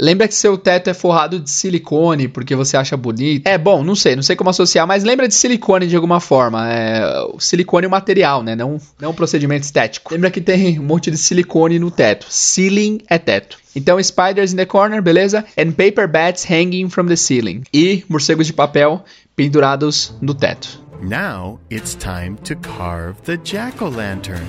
Lembra 0.00 0.28
que 0.28 0.34
seu 0.34 0.56
teto 0.56 0.88
é 0.90 0.94
forrado 0.94 1.40
de 1.40 1.50
silicone 1.50 2.28
porque 2.28 2.54
você 2.54 2.76
acha 2.76 2.96
bonito? 2.96 3.48
É 3.48 3.58
bom, 3.58 3.82
não 3.82 3.96
sei, 3.96 4.14
não 4.14 4.22
sei 4.22 4.36
como 4.36 4.48
associar, 4.48 4.86
mas 4.86 5.02
lembra 5.02 5.26
de 5.26 5.34
silicone 5.34 5.88
de 5.88 5.96
alguma 5.96 6.20
forma. 6.20 6.70
É, 6.70 7.20
o 7.32 7.40
silicone 7.40 7.86
é 7.86 7.88
um 7.88 7.90
material, 7.90 8.44
né? 8.44 8.54
Não, 8.54 8.80
não 9.00 9.10
um 9.10 9.14
procedimento 9.14 9.64
estético. 9.64 10.12
Lembra 10.12 10.30
que 10.30 10.40
tem 10.40 10.78
um 10.78 10.84
monte 10.84 11.10
de 11.10 11.16
silicone 11.16 11.80
no 11.80 11.90
teto. 11.90 12.26
Ceiling 12.30 13.00
é 13.08 13.18
teto. 13.18 13.58
Então, 13.74 14.00
spiders 14.00 14.52
in 14.52 14.56
the 14.56 14.66
corner, 14.66 15.02
beleza? 15.02 15.44
And 15.58 15.72
paper 15.72 16.06
bats 16.06 16.44
hanging 16.48 16.88
from 16.88 17.06
the 17.06 17.16
ceiling. 17.16 17.64
E 17.74 18.04
morcegos 18.08 18.46
de 18.46 18.52
papel 18.52 19.02
pendurados 19.34 20.14
no 20.20 20.32
teto. 20.32 20.87
Now 21.00 21.58
it's 21.70 21.94
time 21.94 22.36
to 22.44 22.56
carve 22.56 23.22
the 23.24 23.36
jack 23.36 23.80
o' 23.80 23.88
lantern. 23.88 24.46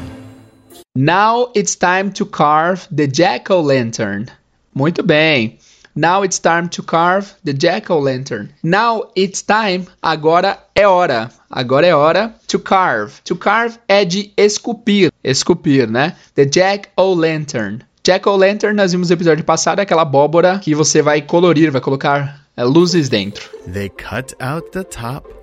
Now 0.95 1.51
it's 1.55 1.75
time 1.75 2.11
to 2.13 2.25
carve 2.25 2.87
the 2.91 3.07
jack 3.07 3.51
o' 3.51 3.61
lantern. 3.61 4.27
Muito 4.73 5.03
bem. 5.03 5.59
Now 5.95 6.23
it's 6.23 6.39
time 6.39 6.69
to 6.69 6.83
carve 6.83 7.33
the 7.43 7.51
jack-o'-lantern. 7.51 8.49
Now 8.63 9.11
it's 9.15 9.41
time. 9.41 9.87
Agora 10.01 10.57
é 10.73 10.87
hora. 10.87 11.29
Agora 11.49 11.85
é 11.85 11.93
hora 11.93 12.33
to 12.47 12.59
carve. 12.59 13.19
To 13.25 13.35
carve 13.35 13.77
é 13.87 14.05
de 14.05 14.31
esculpir. 14.37 15.11
Esculpir, 15.23 15.89
né? 15.89 16.15
The 16.35 16.45
jack-o'-lantern. 16.45 17.81
Jack-o'-lantern, 18.01 18.75
nós 18.75 18.93
vimos 18.93 19.09
no 19.09 19.15
episódio 19.15 19.43
passado, 19.43 19.79
é 19.79 19.81
aquela 19.81 20.03
abóbora 20.03 20.59
que 20.59 20.73
você 20.73 21.01
vai 21.01 21.21
colorir, 21.21 21.69
vai 21.69 21.81
colocar 21.81 22.45
é, 22.55 22.63
luzes 22.63 23.09
dentro. 23.09 23.49
They 23.71 23.89
cut 23.89 24.35
out 24.39 24.71
the 24.71 24.83
top. 24.83 25.38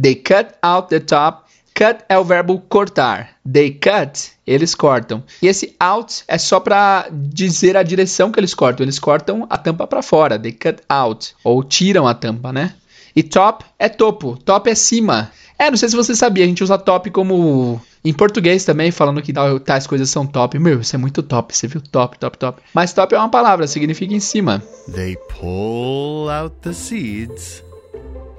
They 0.00 0.14
cut 0.14 0.54
out 0.62 0.88
the 0.88 1.00
top 1.00 1.50
Cut 1.80 2.04
é 2.10 2.18
o 2.18 2.24
verbo 2.24 2.60
cortar. 2.68 3.36
They 3.50 3.70
cut, 3.70 4.32
eles 4.46 4.74
cortam. 4.74 5.22
E 5.40 5.46
esse 5.46 5.74
out 5.80 6.24
é 6.28 6.36
só 6.36 6.60
para 6.60 7.08
dizer 7.10 7.74
a 7.74 7.82
direção 7.82 8.30
que 8.30 8.38
eles 8.38 8.52
cortam. 8.52 8.84
Eles 8.84 8.98
cortam 8.98 9.46
a 9.48 9.56
tampa 9.56 9.86
para 9.86 10.02
fora. 10.02 10.38
They 10.38 10.52
cut 10.52 10.82
out. 10.88 11.34
Ou 11.42 11.64
tiram 11.64 12.06
a 12.06 12.12
tampa, 12.12 12.52
né? 12.52 12.74
E 13.16 13.22
top 13.22 13.64
é 13.78 13.88
topo. 13.88 14.36
Top 14.36 14.68
é 14.68 14.74
cima. 14.74 15.32
É, 15.58 15.70
não 15.70 15.76
sei 15.78 15.88
se 15.88 15.96
você 15.96 16.14
sabia, 16.14 16.44
a 16.44 16.48
gente 16.48 16.62
usa 16.62 16.76
top 16.76 17.10
como 17.10 17.80
em 18.04 18.12
português 18.12 18.64
também, 18.64 18.90
falando 18.90 19.22
que 19.22 19.32
tais 19.64 19.86
coisas 19.86 20.10
são 20.10 20.26
top. 20.26 20.58
Meu, 20.58 20.80
isso 20.80 20.94
é 20.94 20.98
muito 20.98 21.22
top, 21.22 21.56
você 21.56 21.66
viu? 21.66 21.80
Top, 21.80 22.18
top, 22.18 22.36
top. 22.36 22.62
Mas 22.74 22.92
top 22.92 23.14
é 23.14 23.18
uma 23.18 23.30
palavra, 23.30 23.66
significa 23.66 24.12
em 24.12 24.20
cima. 24.20 24.62
They 24.94 25.16
pull 25.16 26.30
out 26.30 26.56
the 26.62 26.74
seeds. 26.74 27.69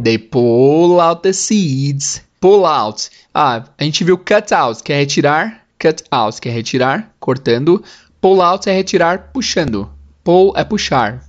They 0.01 0.17
pull 0.17 0.99
out 0.99 1.23
the 1.23 1.33
seeds 1.33 2.21
pull 2.41 2.65
out. 2.65 3.09
Ah, 3.33 3.63
a 3.77 3.83
gente 3.83 4.03
viu 4.03 4.17
cut 4.17 4.51
out, 4.53 4.83
que 4.83 4.91
é 4.91 4.97
retirar, 4.97 5.63
cut 5.79 6.03
out, 6.11 6.41
que 6.41 6.49
é 6.49 6.51
retirar, 6.51 7.13
cortando. 7.19 7.81
Pull 8.19 8.41
out 8.41 8.67
é 8.67 8.73
retirar, 8.73 9.29
puxando. 9.31 9.89
Pull 10.23 10.53
é 10.57 10.63
puxar. 10.63 11.23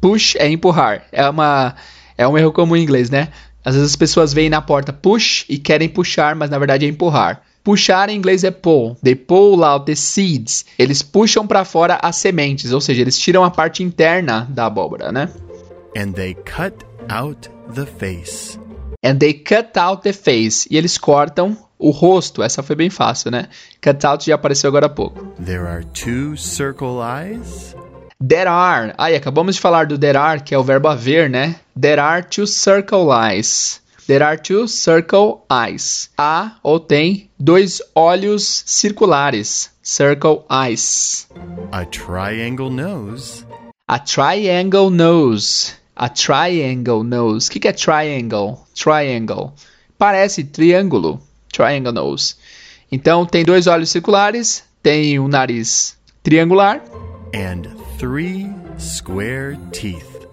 Push 0.00 0.36
é 0.36 0.48
empurrar. 0.48 1.06
É 1.10 1.28
uma 1.28 1.74
é 2.16 2.28
um 2.28 2.36
erro 2.36 2.52
comum 2.52 2.76
em 2.76 2.82
inglês, 2.82 3.10
né? 3.10 3.28
Às 3.64 3.74
vezes 3.74 3.90
as 3.90 3.96
pessoas 3.96 4.32
veem 4.32 4.48
na 4.48 4.62
porta 4.62 4.92
push 4.92 5.44
e 5.48 5.58
querem 5.58 5.88
puxar, 5.88 6.34
mas 6.34 6.48
na 6.50 6.58
verdade 6.58 6.86
é 6.86 6.88
empurrar. 6.88 7.42
Puxar 7.62 8.08
em 8.08 8.16
inglês 8.16 8.44
é 8.44 8.50
pull. 8.50 8.96
They 9.02 9.14
pull 9.14 9.62
out 9.64 9.84
the 9.84 9.94
seeds. 9.94 10.64
Eles 10.78 11.02
puxam 11.02 11.46
para 11.46 11.64
fora 11.64 11.98
as 12.02 12.16
sementes, 12.16 12.72
ou 12.72 12.80
seja, 12.80 13.02
eles 13.02 13.18
tiram 13.18 13.44
a 13.44 13.50
parte 13.50 13.82
interna 13.82 14.46
da 14.50 14.66
abóbora, 14.66 15.12
né? 15.12 15.28
And 15.94 16.12
they 16.12 16.34
cut 16.34 16.86
out 17.10 17.50
the 17.74 17.86
face. 17.86 18.58
And 19.02 19.18
they 19.18 19.32
cut 19.32 19.76
out 19.76 20.02
the 20.02 20.12
face. 20.12 20.66
E 20.70 20.76
eles 20.76 20.98
cortam 20.98 21.56
o 21.78 21.90
rosto. 21.90 22.42
Essa 22.42 22.62
foi 22.62 22.76
bem 22.76 22.90
fácil, 22.90 23.30
né? 23.30 23.48
Cut 23.80 24.04
out 24.06 24.26
já 24.26 24.34
apareceu 24.34 24.68
agora 24.68 24.86
há 24.86 24.90
pouco. 24.90 25.24
There 25.44 25.66
are 25.66 25.84
two 25.84 26.36
circle 26.36 27.00
eyes. 27.00 27.74
There 28.22 28.48
are. 28.48 28.94
Aí, 28.98 29.16
acabamos 29.16 29.54
de 29.54 29.62
falar 29.62 29.86
do 29.86 29.98
there 29.98 30.18
are, 30.18 30.42
que 30.42 30.54
é 30.54 30.58
o 30.58 30.62
verbo 30.62 30.88
haver, 30.88 31.30
né? 31.30 31.56
There 31.80 32.00
are 32.00 32.22
two 32.22 32.46
circle 32.46 33.10
eyes. 33.10 33.80
There 34.06 34.22
are 34.22 34.36
two 34.36 34.66
circle 34.68 35.46
eyes. 35.48 36.10
Há 36.18 36.56
ou 36.62 36.78
tem 36.78 37.30
dois 37.38 37.80
olhos 37.94 38.62
circulares. 38.66 39.70
Circle 39.82 40.44
eyes. 40.50 41.28
A 41.72 41.84
triangle 41.86 42.70
nose. 42.70 43.46
A 43.88 43.98
triangle 43.98 44.90
nose. 44.90 45.79
A 46.02 46.08
triangle 46.08 47.04
nose. 47.04 47.46
O 47.46 47.52
que, 47.52 47.60
que 47.60 47.68
é 47.68 47.72
triangle? 47.74 48.66
Triangle. 48.74 49.52
Parece 49.98 50.44
triângulo. 50.44 51.20
Triangle 51.52 51.92
nose. 51.92 52.36
Então 52.90 53.26
tem 53.26 53.44
dois 53.44 53.66
olhos 53.66 53.90
circulares, 53.90 54.64
tem 54.82 55.18
um 55.20 55.28
nariz 55.28 55.98
triangular. 56.22 56.82
And 57.34 57.76
three 57.98 58.50
square 58.78 59.58
teeth. 59.72 60.26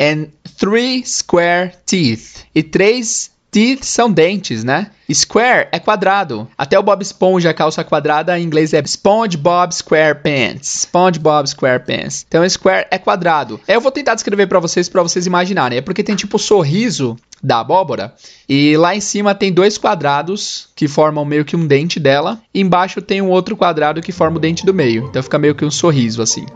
And 0.00 0.26
three 0.58 1.06
square 1.06 1.72
teeth. 1.86 2.44
E 2.52 2.64
três 2.64 3.30
Teeth 3.52 3.84
são 3.84 4.10
dentes, 4.10 4.64
né? 4.64 4.90
Square 5.12 5.68
é 5.70 5.78
quadrado. 5.78 6.48
Até 6.56 6.78
o 6.78 6.82
Bob 6.82 7.02
Esponja, 7.02 7.52
calça 7.52 7.84
quadrada, 7.84 8.40
em 8.40 8.44
inglês 8.44 8.72
é 8.72 8.82
SpongeBob 8.82 9.74
SquarePants. 9.74 10.84
SpongeBob 10.84 11.46
SquarePants. 11.46 12.24
Então, 12.26 12.48
square 12.48 12.86
é 12.90 12.96
quadrado. 12.96 13.60
Eu 13.68 13.78
vou 13.78 13.92
tentar 13.92 14.14
descrever 14.14 14.46
para 14.46 14.58
vocês, 14.58 14.88
para 14.88 15.02
vocês 15.02 15.26
imaginarem. 15.26 15.76
É 15.76 15.82
porque 15.82 16.02
tem 16.02 16.16
tipo 16.16 16.38
o 16.38 16.40
sorriso 16.40 17.14
da 17.42 17.60
abóbora 17.60 18.14
e 18.48 18.74
lá 18.78 18.96
em 18.96 19.00
cima 19.00 19.34
tem 19.34 19.52
dois 19.52 19.76
quadrados 19.76 20.68
que 20.74 20.88
formam 20.88 21.24
meio 21.24 21.44
que 21.44 21.54
um 21.54 21.66
dente 21.66 22.00
dela. 22.00 22.40
E 22.54 22.60
embaixo 22.62 23.02
tem 23.02 23.20
um 23.20 23.28
outro 23.28 23.54
quadrado 23.54 24.00
que 24.00 24.12
forma 24.12 24.38
o 24.38 24.40
dente 24.40 24.64
do 24.64 24.72
meio. 24.72 25.08
Então 25.10 25.22
fica 25.22 25.38
meio 25.38 25.54
que 25.54 25.64
um 25.64 25.70
sorriso 25.70 26.22
assim. 26.22 26.46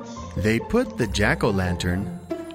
They 0.43 0.61
put 0.61 0.95
the 0.95 1.07
jack-o'-lantern 1.09 2.07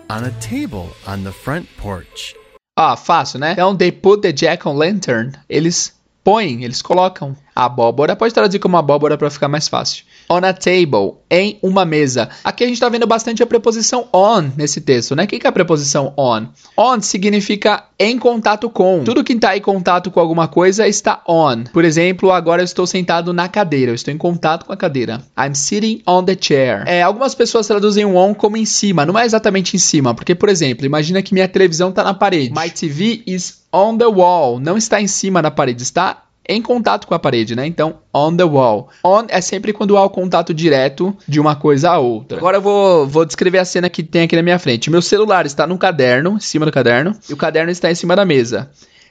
on 0.10 0.26
a 0.26 0.32
table 0.40 0.90
on 1.08 1.24
the 1.24 1.32
front 1.32 1.68
porch. 1.78 2.41
Ah, 2.76 2.96
fácil, 2.96 3.40
né? 3.40 3.52
Então, 3.52 3.76
they 3.76 3.92
put 3.92 4.22
the 4.22 4.32
jack-o'-lantern. 4.32 5.34
Eles 5.50 6.00
põem, 6.24 6.64
eles 6.64 6.82
colocam 6.82 7.36
a 7.56 7.66
abóbora. 7.66 8.16
Pode 8.16 8.34
traduzir 8.34 8.60
como 8.60 8.78
abóbora 8.78 9.18
para 9.18 9.30
ficar 9.30 9.48
mais 9.48 9.68
fácil. 9.68 10.06
On 10.34 10.46
a 10.46 10.54
table, 10.54 11.16
em 11.30 11.60
uma 11.62 11.84
mesa. 11.84 12.30
Aqui 12.42 12.64
a 12.64 12.68
gente 12.68 12.78
está 12.78 12.88
vendo 12.88 13.06
bastante 13.06 13.44
a 13.44 13.46
preposição 13.46 14.08
on 14.14 14.50
nesse 14.56 14.80
texto, 14.80 15.14
né? 15.14 15.26
O 15.26 15.28
que 15.28 15.46
é 15.46 15.50
a 15.50 15.52
preposição 15.52 16.14
on? 16.18 16.46
On 16.78 17.02
significa 17.02 17.84
em 18.00 18.18
contato 18.18 18.70
com. 18.70 19.04
Tudo 19.04 19.26
que 19.26 19.34
está 19.34 19.58
em 19.58 19.60
contato 19.60 20.10
com 20.10 20.22
alguma 20.22 20.48
coisa 20.48 20.88
está 20.88 21.22
on. 21.28 21.66
Por 21.74 21.84
exemplo, 21.84 22.32
agora 22.32 22.62
eu 22.62 22.66
estou 22.66 22.88
sentado 22.88 23.34
na 23.34 23.50
cadeira. 23.50 23.92
Eu 23.92 23.96
estou 23.96 24.14
em 24.14 24.18
contato 24.18 24.66
com 24.66 24.72
a 24.72 24.78
cadeira. 24.78 25.22
I'm 25.38 25.54
sitting 25.54 26.02
on 26.08 26.24
the 26.24 26.38
chair. 26.40 26.84
É, 26.88 27.02
algumas 27.02 27.36
pessoas 27.36 27.68
traduzem 27.68 28.06
o 28.06 28.16
on 28.16 28.34
como 28.34 28.56
em 28.56 28.66
cima. 28.66 29.06
Não 29.06 29.20
é 29.20 29.26
exatamente 29.26 29.76
em 29.76 29.80
cima. 29.80 30.16
Porque, 30.16 30.34
por 30.34 30.48
exemplo, 30.48 30.86
imagina 30.86 31.22
que 31.22 31.34
minha 31.34 31.50
televisão 31.50 31.90
está 31.90 32.06
na 32.06 32.14
parede. 32.14 32.54
My 32.58 32.70
TV 32.70 33.22
is 33.28 33.64
on 33.74 33.98
the 33.98 34.06
wall. 34.06 34.62
Não 34.62 34.78
está 34.78 35.02
em 35.02 35.08
cima 35.08 35.42
da 35.42 35.52
parede, 35.52 35.84
está 35.84 36.24
em 36.48 36.62
contato 36.62 37.08
com 37.08 37.14
a 37.14 37.20
parede, 37.20 37.56
né? 37.56 37.66
Então, 37.66 38.00
on 38.14 38.36
the 38.36 38.44
wall. 38.44 38.90
On 39.04 39.26
é 39.28 39.42
sempre 39.42 39.74
quando 39.74 39.98
há 39.98 40.04
o 40.04 40.10
contato 40.10 40.54
direto 40.54 41.16
de 41.28 41.40
uma 41.40 41.56
coisa 41.56 41.92
a 41.92 42.00
outra. 42.00 42.38
Agora 42.38 42.58
eu 42.58 42.62
vou, 42.62 43.08
vou 43.08 43.26
descrever 43.26 43.60
a 43.60 43.66
cena 43.66 43.90
que 43.90 44.04
tem 44.04 44.24
aqui 44.24 44.36
na 44.36 44.42
minha 44.42 44.60
frente. 44.60 44.90
Meu 44.90 45.02
celular 45.02 45.46
está 45.46 45.68
no 45.68 45.78
caderno, 45.78 46.38
em 46.38 46.40
cima 46.40 46.66
do 46.66 46.72
caderno, 46.72 47.16
e 47.30 47.34
o 47.34 47.38
caderno 47.38 47.72
está 47.72 47.92
em 47.92 47.96
cima 47.96 48.16
da 48.16 48.26
mesa. 48.26 48.70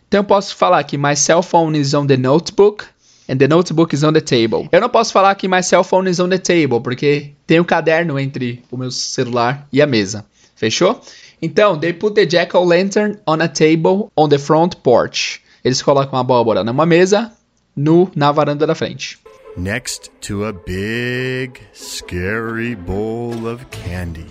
Então 0.08 0.20
eu 0.20 0.24
posso 0.24 0.56
falar 0.56 0.82
que 0.84 0.98
my 0.98 1.16
cell 1.16 1.42
phone 1.42 1.78
is 1.78 1.94
on 1.94 2.06
the 2.06 2.16
notebook 2.16 2.84
and 3.28 3.36
the 3.36 3.46
notebook 3.46 3.94
is 3.94 4.02
on 4.02 4.12
the 4.12 4.20
table. 4.20 4.68
Eu 4.72 4.80
não 4.80 4.88
posso 4.88 5.12
falar 5.12 5.34
que 5.36 5.46
my 5.46 5.62
cell 5.62 5.84
phone 5.84 6.10
is 6.10 6.18
on 6.18 6.28
the 6.28 6.38
table, 6.38 6.80
porque 6.80 7.30
tem 7.46 7.60
um 7.60 7.64
caderno 7.64 8.18
entre 8.18 8.62
o 8.70 8.76
meu 8.76 8.90
celular 8.90 9.68
e 9.72 9.80
a 9.80 9.86
mesa. 9.86 10.26
Fechou? 10.56 11.00
Então, 11.40 11.78
they 11.78 11.92
put 11.92 12.14
the 12.14 12.26
jack-o'-lantern 12.26 13.16
on 13.26 13.40
a 13.40 13.48
table 13.48 14.10
on 14.16 14.28
the 14.28 14.36
front 14.36 14.76
porch. 14.82 15.40
Eles 15.64 15.82
colocam 15.82 16.18
a 16.18 16.20
abóbora 16.20 16.64
numa 16.64 16.86
mesa, 16.86 17.32
no, 17.76 18.10
na 18.14 18.32
varanda 18.32 18.66
da 18.66 18.74
frente. 18.74 19.18
Next 19.56 20.10
to 20.20 20.44
a 20.44 20.52
big, 20.52 21.60
scary 21.74 22.76
bowl 22.76 23.46
of 23.46 23.66
candy. 23.66 24.26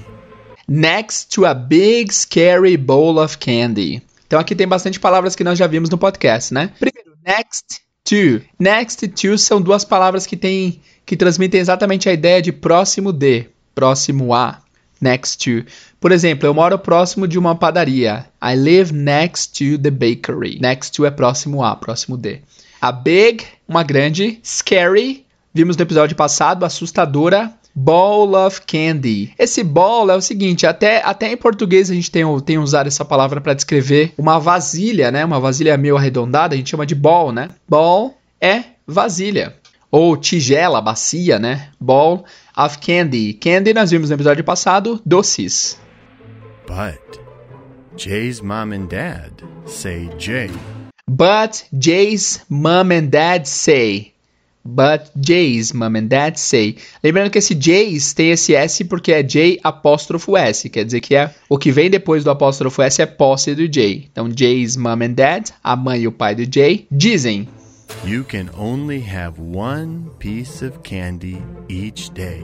Next 0.67 1.29
to 1.35 1.45
a 1.45 1.53
big, 1.53 2.13
scary 2.13 2.77
bowl 2.77 3.19
of 3.19 3.37
candy. 3.37 4.01
Então 4.27 4.39
aqui 4.39 4.55
tem 4.55 4.67
bastante 4.67 4.99
palavras 4.99 5.35
que 5.35 5.43
nós 5.43 5.57
já 5.57 5.67
vimos 5.67 5.89
no 5.89 5.97
podcast, 5.97 6.53
né? 6.53 6.71
Primeiro, 6.79 7.17
next 7.25 7.81
to. 8.03 8.41
Next 8.59 9.07
to 9.07 9.37
são 9.37 9.61
duas 9.61 9.83
palavras 9.83 10.25
que 10.25 10.37
têm 10.37 10.79
que 11.05 11.17
transmitem 11.17 11.59
exatamente 11.59 12.07
a 12.07 12.13
ideia 12.13 12.39
de 12.39 12.51
próximo 12.51 13.11
de, 13.11 13.49
próximo 13.73 14.33
a. 14.33 14.61
Next 15.01 15.37
to. 15.37 15.65
Por 15.99 16.11
exemplo, 16.11 16.47
eu 16.47 16.53
moro 16.53 16.77
próximo 16.77 17.27
de 17.27 17.39
uma 17.39 17.55
padaria. 17.55 18.25
I 18.43 18.55
live 18.55 18.93
next 18.93 19.53
to 19.57 19.81
the 19.81 19.91
bakery. 19.91 20.59
Next 20.59 20.91
to 20.93 21.05
é 21.05 21.11
próximo 21.11 21.63
a, 21.63 21.75
próximo 21.75 22.17
de. 22.17 22.41
A 22.81 22.91
big, 22.91 23.45
uma 23.67 23.83
grande. 23.83 24.39
Scary, 24.43 25.25
vimos 25.53 25.75
no 25.75 25.83
episódio 25.83 26.15
passado, 26.15 26.65
assustadora. 26.65 27.53
Ball 27.75 28.33
of 28.45 28.61
candy. 28.63 29.33
Esse 29.37 29.63
ball 29.63 30.09
é 30.09 30.15
o 30.15 30.21
seguinte, 30.21 30.65
até, 30.65 31.01
até 31.01 31.31
em 31.31 31.37
português 31.37 31.89
a 31.89 31.93
gente 31.93 32.11
tem, 32.11 32.23
tem 32.41 32.57
usado 32.57 32.87
essa 32.87 33.05
palavra 33.05 33.39
para 33.39 33.53
descrever 33.53 34.11
uma 34.17 34.39
vasilha, 34.39 35.11
né? 35.11 35.23
Uma 35.23 35.39
vasilha 35.39 35.77
meio 35.77 35.95
arredondada, 35.95 36.55
a 36.55 36.57
gente 36.57 36.71
chama 36.71 36.85
de 36.85 36.95
ball, 36.95 37.31
né? 37.31 37.49
Ball 37.69 38.17
é 38.41 38.63
vasilha. 38.85 39.55
Ou 39.91 40.17
tigela, 40.17 40.81
bacia, 40.81 41.39
né? 41.39 41.69
Ball 41.79 42.25
of 42.59 42.79
candy. 42.79 43.33
Candy 43.33 43.73
nós 43.73 43.89
vimos 43.89 44.09
no 44.09 44.15
episódio 44.15 44.43
passado, 44.43 45.01
doces. 45.05 45.79
But 46.67 47.19
Jay's 47.95 48.41
mom 48.41 48.73
and 48.73 48.87
dad 48.87 49.31
say 49.65 50.09
Jay. 50.17 50.51
But 51.07 51.63
Jay's 51.73 52.41
mom 52.49 52.91
and 52.91 53.09
dad 53.09 53.47
say. 53.47 54.13
But 54.63 55.09
Jay's 55.15 55.73
mom 55.73 55.95
and 55.95 56.07
dad 56.07 56.37
say. 56.37 56.75
Lembrando 57.03 57.31
que 57.31 57.39
esse 57.39 57.55
Jay's 57.59 58.13
tem 58.13 58.31
esse 58.31 58.53
S 58.53 58.83
porque 58.83 59.13
é 59.13 59.23
J 59.23 59.59
apóstrofo 59.63 60.37
S. 60.37 60.69
Quer 60.69 60.85
dizer 60.85 60.99
que 60.99 61.15
é 61.15 61.33
o 61.49 61.57
que 61.57 61.71
vem 61.71 61.89
depois 61.89 62.23
do 62.23 62.29
apóstrofo 62.29 62.81
S 62.81 63.01
é 63.01 63.05
posse 63.05 63.55
do 63.55 63.73
Jay. 63.73 64.07
Então 64.11 64.29
Jay's 64.33 64.75
mom 64.75 65.01
and 65.01 65.13
dad, 65.13 65.49
a 65.63 65.75
mãe 65.75 66.01
e 66.01 66.07
o 66.07 66.11
pai 66.11 66.35
do 66.35 66.43
Jay, 66.43 66.85
dizem. 66.91 67.47
You 68.05 68.23
can 68.23 68.49
only 68.57 69.01
have 69.01 69.39
one 69.39 70.09
piece 70.19 70.61
of 70.65 70.81
candy 70.83 71.41
each 71.67 72.13
day. 72.13 72.43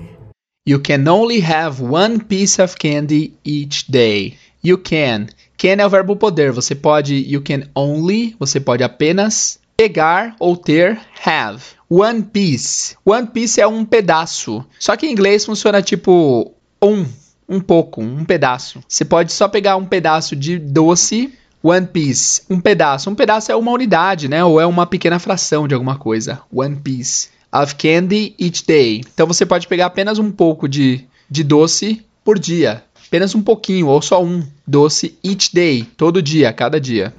You 0.66 0.80
can 0.80 1.08
only 1.08 1.40
have 1.42 1.80
one 1.80 2.20
piece 2.20 2.60
of 2.60 2.78
candy 2.78 3.34
each 3.44 3.88
day. 3.88 4.38
You 4.62 4.78
can. 4.78 5.30
Can 5.58 5.80
é 5.80 5.86
o 5.86 5.90
verbo 5.90 6.16
poder. 6.16 6.52
Você 6.52 6.76
pode, 6.76 7.16
you 7.16 7.42
can 7.42 7.70
only, 7.76 8.36
você 8.40 8.60
pode 8.60 8.84
apenas 8.84 9.60
pegar 9.78 10.36
ou 10.40 10.58
ter 10.58 11.00
have. 11.24 11.64
One 11.90 12.24
piece. 12.24 12.96
One 13.06 13.28
piece 13.28 13.62
é 13.62 13.68
um 13.68 13.86
pedaço. 13.86 14.66
Só 14.80 14.96
que 14.96 15.06
em 15.06 15.12
inglês 15.12 15.46
funciona 15.46 15.82
tipo 15.82 16.52
um, 16.82 17.06
um 17.48 17.60
pouco, 17.60 18.02
um 18.02 18.26
pedaço. 18.26 18.82
Você 18.88 19.06
pode 19.06 19.32
só 19.32 19.48
pegar 19.48 19.78
um 19.78 19.86
pedaço 19.86 20.36
de 20.36 20.58
doce 20.58 21.34
One 21.68 21.88
piece, 21.88 22.44
um 22.48 22.60
pedaço. 22.60 23.10
Um 23.10 23.16
pedaço 23.16 23.52
é 23.52 23.56
uma 23.56 23.72
unidade, 23.72 24.30
né? 24.30 24.46
Ou 24.46 24.62
é 24.62 24.68
uma 24.68 24.86
pequena 24.86 25.18
fração 25.18 25.68
de 25.68 25.74
alguma 25.74 25.98
coisa. 25.98 26.40
One 26.54 26.76
piece 26.76 27.30
of 27.52 27.74
candy 27.74 28.36
each 28.40 28.64
day. 28.68 29.02
Então 29.12 29.26
você 29.26 29.48
pode 29.48 29.68
pegar 29.68 29.88
apenas 29.88 30.20
um 30.20 30.32
pouco 30.32 30.70
de, 30.70 31.04
de 31.28 31.44
doce 31.44 32.06
por 32.24 32.38
dia. 32.38 32.84
Apenas 33.08 33.34
um 33.34 33.42
pouquinho, 33.42 33.88
ou 33.88 34.00
só 34.00 34.24
um 34.24 34.46
doce 34.68 35.18
each 35.24 35.56
day, 35.56 35.88
todo 35.98 36.22
dia, 36.22 36.54
cada 36.54 36.80
dia. 36.80 37.12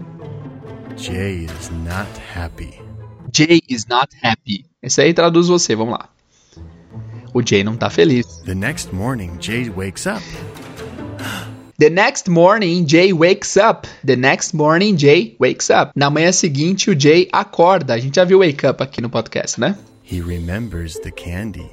Jay 0.97 1.47
is 1.47 1.69
not 1.85 2.09
happy. 2.33 2.73
Jay 3.37 3.61
is 3.69 3.85
not 3.87 4.17
happy. 4.23 4.65
Esse 4.81 5.01
aí 5.01 5.13
traduz 5.13 5.49
você, 5.49 5.75
vamos 5.75 5.95
lá. 5.95 6.09
O 7.35 7.43
Jay 7.45 7.65
não 7.65 7.77
tá 7.77 7.91
feliz. 7.91 8.25
The 8.45 8.55
next 8.55 8.95
morning, 8.95 9.39
Jay 9.41 9.69
wakes 9.71 10.07
up. 10.07 10.23
The 11.79 11.91
next 11.91 12.27
morning, 12.27 12.87
Jay 12.87 13.13
wakes 13.13 13.55
up. 13.59 13.87
The 14.03 14.17
next 14.17 14.55
morning, 14.55 14.97
Jay 14.97 15.37
wakes 15.39 15.69
up. 15.69 15.93
Na 15.95 16.09
manhã 16.09 16.33
seguinte, 16.33 16.91
o 16.91 16.99
Jay 16.99 17.29
acorda. 17.31 17.93
A 17.93 17.99
gente 17.99 18.17
já 18.17 18.25
viu 18.25 18.39
wake 18.39 18.67
up 18.67 18.83
aqui 18.83 19.03
no 19.03 19.11
podcast, 19.11 19.61
né? 19.61 19.77
He 20.03 20.23
remembers 20.23 20.99
the 21.01 21.11
candy. 21.11 21.69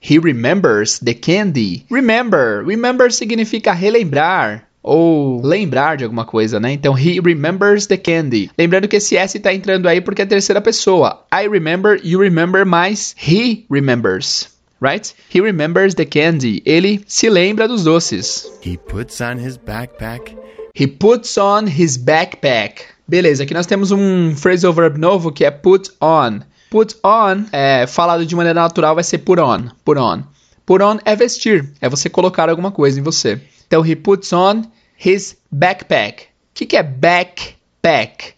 He 0.00 0.18
remembers 0.18 0.98
the 0.98 1.14
candy. 1.14 1.86
Remember. 1.88 2.64
Remember 2.64 3.12
significa 3.12 3.72
relembrar 3.72 4.66
ou 4.82 5.40
lembrar 5.40 5.96
de 5.96 6.02
alguma 6.02 6.24
coisa, 6.24 6.58
né? 6.58 6.72
Então, 6.72 6.98
he 6.98 7.20
remembers 7.20 7.86
the 7.86 7.96
candy. 7.96 8.50
Lembrando 8.58 8.88
que 8.88 8.96
esse 8.96 9.16
S 9.16 9.38
tá 9.38 9.54
entrando 9.54 9.86
aí 9.86 10.00
porque 10.00 10.22
é 10.22 10.26
terceira 10.26 10.60
pessoa. 10.60 11.24
I 11.32 11.46
remember, 11.46 12.00
you 12.02 12.18
remember, 12.18 12.66
mas 12.66 13.14
he 13.16 13.64
remembers 13.70 14.55
right? 14.80 15.14
He 15.32 15.40
remembers 15.40 15.94
the 15.94 16.04
candy. 16.04 16.62
Ele 16.64 17.02
se 17.06 17.28
lembra 17.28 17.68
dos 17.68 17.84
doces. 17.84 18.46
He 18.64 18.76
puts 18.76 19.20
on 19.20 19.38
his 19.38 19.56
backpack. 19.56 20.36
He 20.74 20.86
puts 20.86 21.38
on 21.38 21.66
his 21.66 21.96
backpack. 21.96 22.82
Beleza, 23.08 23.44
aqui 23.44 23.54
nós 23.54 23.66
temos 23.66 23.92
um 23.92 24.34
phrasal 24.36 24.72
verb 24.72 24.98
novo 24.98 25.32
que 25.32 25.44
é 25.44 25.50
put 25.50 25.90
on. 26.00 26.40
Put 26.70 26.96
on, 27.04 27.46
é, 27.52 27.86
falado 27.86 28.26
de 28.26 28.34
maneira 28.34 28.60
natural, 28.60 28.94
vai 28.94 29.04
ser 29.04 29.18
put 29.18 29.40
on. 29.40 29.70
Put 29.84 29.98
on. 29.98 30.24
Put 30.66 30.82
on 30.82 30.98
é 31.04 31.14
vestir, 31.14 31.72
é 31.80 31.88
você 31.88 32.10
colocar 32.10 32.50
alguma 32.50 32.72
coisa 32.72 32.98
em 32.98 33.02
você. 33.02 33.40
Então, 33.66 33.86
he 33.86 33.94
puts 33.94 34.32
on 34.32 34.64
his 34.98 35.36
backpack. 35.50 36.24
O 36.24 36.26
que, 36.54 36.66
que 36.66 36.76
é 36.76 36.82
backpack? 36.82 38.34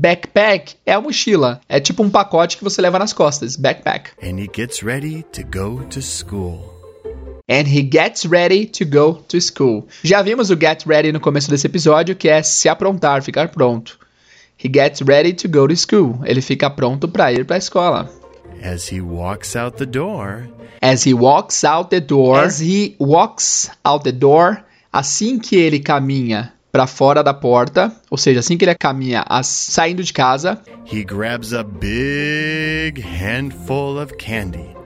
Backpack 0.00 0.76
é 0.86 0.94
a 0.94 1.00
mochila. 1.00 1.60
É 1.68 1.78
tipo 1.78 2.02
um 2.02 2.08
pacote 2.08 2.56
que 2.56 2.64
você 2.64 2.80
leva 2.80 2.98
nas 2.98 3.12
costas. 3.12 3.54
Backpack. 3.54 4.12
And 4.22 4.40
he 4.40 4.48
gets 4.50 4.82
ready 4.82 5.22
to 5.32 5.42
go 5.42 5.84
to 5.90 6.00
school. 6.00 6.58
And 7.46 7.66
he 7.66 7.82
gets 7.82 8.24
ready 8.24 8.64
to 8.64 8.86
go 8.86 9.22
to 9.28 9.38
school. 9.42 9.86
Já 10.02 10.22
vimos 10.22 10.48
o 10.48 10.56
get 10.58 10.86
ready 10.86 11.12
no 11.12 11.20
começo 11.20 11.50
desse 11.50 11.66
episódio, 11.66 12.16
que 12.16 12.30
é 12.30 12.42
se 12.42 12.66
aprontar, 12.66 13.22
ficar 13.22 13.48
pronto. 13.50 13.98
He 14.56 14.70
gets 14.72 15.02
ready 15.02 15.34
to 15.34 15.46
go 15.46 15.68
to 15.68 15.76
school. 15.76 16.18
Ele 16.24 16.40
fica 16.40 16.70
pronto 16.70 17.06
para 17.06 17.30
ir 17.34 17.44
para 17.44 17.56
a 17.56 17.58
escola. 17.58 18.10
As 18.62 18.90
he 18.90 19.02
walks 19.02 19.54
out 19.54 19.76
the 19.76 19.84
door. 19.84 20.48
As 20.80 21.06
he 21.06 21.12
walks 21.12 21.62
out 21.62 21.90
the 21.90 22.00
door. 22.00 22.38
As 22.38 22.58
he 22.58 22.96
walks 22.98 23.70
out 23.84 24.04
the 24.04 24.12
door. 24.12 24.64
Assim 24.90 25.38
que 25.38 25.56
ele 25.56 25.78
caminha 25.78 26.54
para 26.72 26.86
fora 26.86 27.22
da 27.22 27.34
porta, 27.34 27.92
ou 28.10 28.16
seja, 28.16 28.40
assim 28.40 28.56
que 28.56 28.64
ele 28.64 28.74
caminha 28.74 29.24
saindo 29.42 30.02
de 30.02 30.12
casa, 30.12 30.60
he 30.90 31.02
grabs 31.04 31.52
a 31.52 31.62
big 31.62 33.00
handful 33.00 34.00
of 34.00 34.14
candy. 34.16 34.80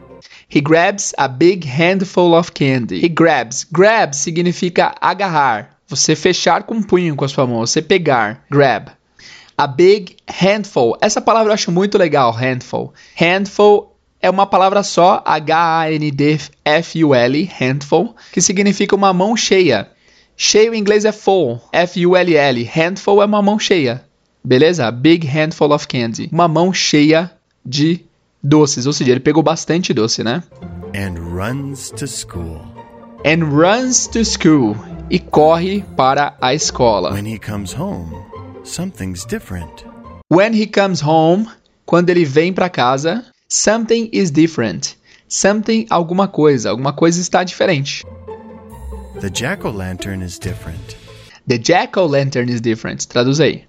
He 0.55 0.61
grabs 0.61 1.12
a 1.18 1.27
big 1.27 1.66
handful 1.66 2.35
of 2.35 2.53
candy. 2.53 3.05
He 3.05 3.09
grabs. 3.09 3.64
Grab 3.64 4.14
significa 4.14 4.94
agarrar. 5.01 5.70
Você 5.88 6.14
fechar 6.14 6.62
com 6.62 6.75
um 6.75 6.83
punho 6.83 7.16
com 7.16 7.25
a 7.25 7.29
sua 7.29 7.44
mão. 7.47 7.61
Você 7.61 7.83
pegar. 7.83 8.44
Grab. 8.51 8.90
A 9.57 9.66
big 9.66 10.14
handful. 10.29 10.97
Essa 11.01 11.20
palavra 11.20 11.51
eu 11.51 11.55
acho 11.55 11.73
muito 11.73 11.99
legal. 11.99 12.31
Handful. 12.31 12.94
Handful 13.16 13.97
é 14.23 14.31
uma 14.31 14.47
palavra 14.47 14.85
só. 14.85 15.23
H-A-N-D-F-U-L. 15.25 16.11
Handful. 17.59 18.14
Que 18.33 18.40
significa 18.40 18.94
uma 18.94 19.12
mão 19.12 19.37
cheia. 19.37 19.88
Cheio 20.37 20.75
em 20.75 20.79
inglês 20.79 21.05
é 21.05 21.12
full, 21.12 21.61
F-U-L-L. 21.73 22.64
Handful 22.64 23.23
é 23.23 23.25
uma 23.25 23.40
mão 23.40 23.59
cheia. 23.59 24.05
Beleza? 24.42 24.90
Big 24.90 25.27
handful 25.27 25.73
of 25.73 25.87
candy. 25.87 26.29
Uma 26.33 26.49
mão 26.49 26.73
cheia 26.73 27.31
de 27.64 28.05
doces. 28.42 28.87
Ou 28.87 28.92
seja, 28.92 29.12
ele 29.12 29.20
pegou 29.20 29.42
bastante 29.42 29.94
doce, 29.94 30.23
né? 30.23 30.42
And 30.94 31.14
runs 31.20 31.90
to 31.92 32.07
school. 32.07 32.61
And 33.25 33.44
runs 33.44 34.07
to 34.09 34.25
school. 34.25 34.77
E 35.09 35.18
corre 35.18 35.85
para 35.97 36.37
a 36.40 36.53
escola. 36.53 37.12
When 37.12 37.27
he 37.27 37.38
comes 37.38 37.73
home, 37.73 38.11
something's 38.64 39.25
different. 39.25 39.87
When 40.33 40.55
he 40.55 40.66
comes 40.66 41.01
home, 41.03 41.47
quando 41.87 42.11
ele 42.11 42.25
vem 42.25 42.53
para 42.53 42.68
casa, 42.68 43.25
something 43.49 44.11
is 44.12 44.31
different. 44.31 44.97
Something, 45.29 45.87
alguma 45.88 46.29
coisa. 46.29 46.70
Alguma 46.70 46.92
coisa 46.92 47.20
está 47.20 47.44
diferente. 47.44 48.05
The 49.20 49.31
jack-o'-lantern 49.31 50.22
is 50.22 50.38
different. 50.38 50.96
The 51.46 51.59
jack-o'-lantern 51.59 52.50
is 52.50 52.61
different. 52.61 53.07
Traduz 53.07 53.40
aí. 53.40 53.64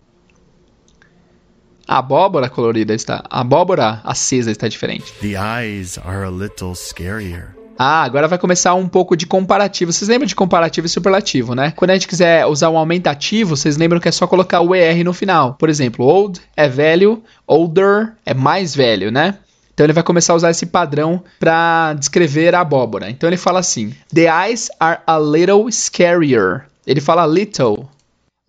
A 1.87 1.99
abóbora 1.99 2.49
colorida 2.49 2.95
está. 2.95 3.23
A 3.29 3.41
abóbora 3.41 4.01
acesa 4.03 4.49
está 4.49 4.67
diferente. 4.67 5.13
The 5.21 5.35
eyes 5.35 5.99
are 5.99 6.25
a 6.25 6.31
little 6.31 6.73
scarier. 6.73 7.55
Ah, 7.77 8.03
agora 8.03 8.27
vai 8.27 8.39
começar 8.39 8.73
um 8.73 8.87
pouco 8.87 9.15
de 9.15 9.27
comparativo. 9.27 9.91
Vocês 9.93 10.09
lembram 10.09 10.25
de 10.25 10.35
comparativo 10.35 10.87
e 10.87 10.89
superlativo, 10.89 11.53
né? 11.53 11.73
Quando 11.75 11.91
a 11.91 11.93
gente 11.93 12.07
quiser 12.07 12.45
usar 12.47 12.69
um 12.69 12.77
aumentativo, 12.77 13.55
vocês 13.55 13.77
lembram 13.77 13.99
que 13.99 14.07
é 14.07 14.11
só 14.11 14.25
colocar 14.25 14.61
o 14.61 14.73
ER 14.73 15.03
no 15.03 15.13
final. 15.13 15.53
Por 15.55 15.69
exemplo, 15.69 16.05
old 16.05 16.39
é 16.55 16.67
velho, 16.67 17.21
older 17.45 18.13
é 18.25 18.33
mais 18.33 18.73
velho, 18.73 19.11
né? 19.11 19.37
Então 19.75 19.85
ele 19.85 19.93
vai 19.93 20.03
começar 20.03 20.31
a 20.31 20.37
usar 20.37 20.51
esse 20.51 20.65
padrão 20.65 21.21
para 21.37 21.93
descrever 21.95 22.55
a 22.55 22.61
abóbora. 22.61 23.09
Então 23.09 23.27
ele 23.27 23.35
fala 23.35 23.59
assim: 23.59 23.93
The 24.13 24.27
eyes 24.27 24.71
are 24.79 25.01
a 25.05 25.19
little 25.19 25.69
scarier. 25.69 26.65
Ele 26.87 27.01
fala 27.01 27.27
little. 27.27 27.89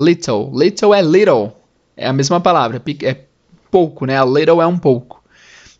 Little. 0.00 0.52
Little 0.54 0.94
é 0.94 1.02
little. 1.02 1.52
É 1.96 2.06
a 2.06 2.12
mesma 2.12 2.40
palavra. 2.40 2.80
É 3.02 3.16
pouco, 3.72 4.06
né? 4.06 4.16
A 4.16 4.24
little 4.24 4.62
é 4.62 4.66
um 4.66 4.78
pouco. 4.78 5.20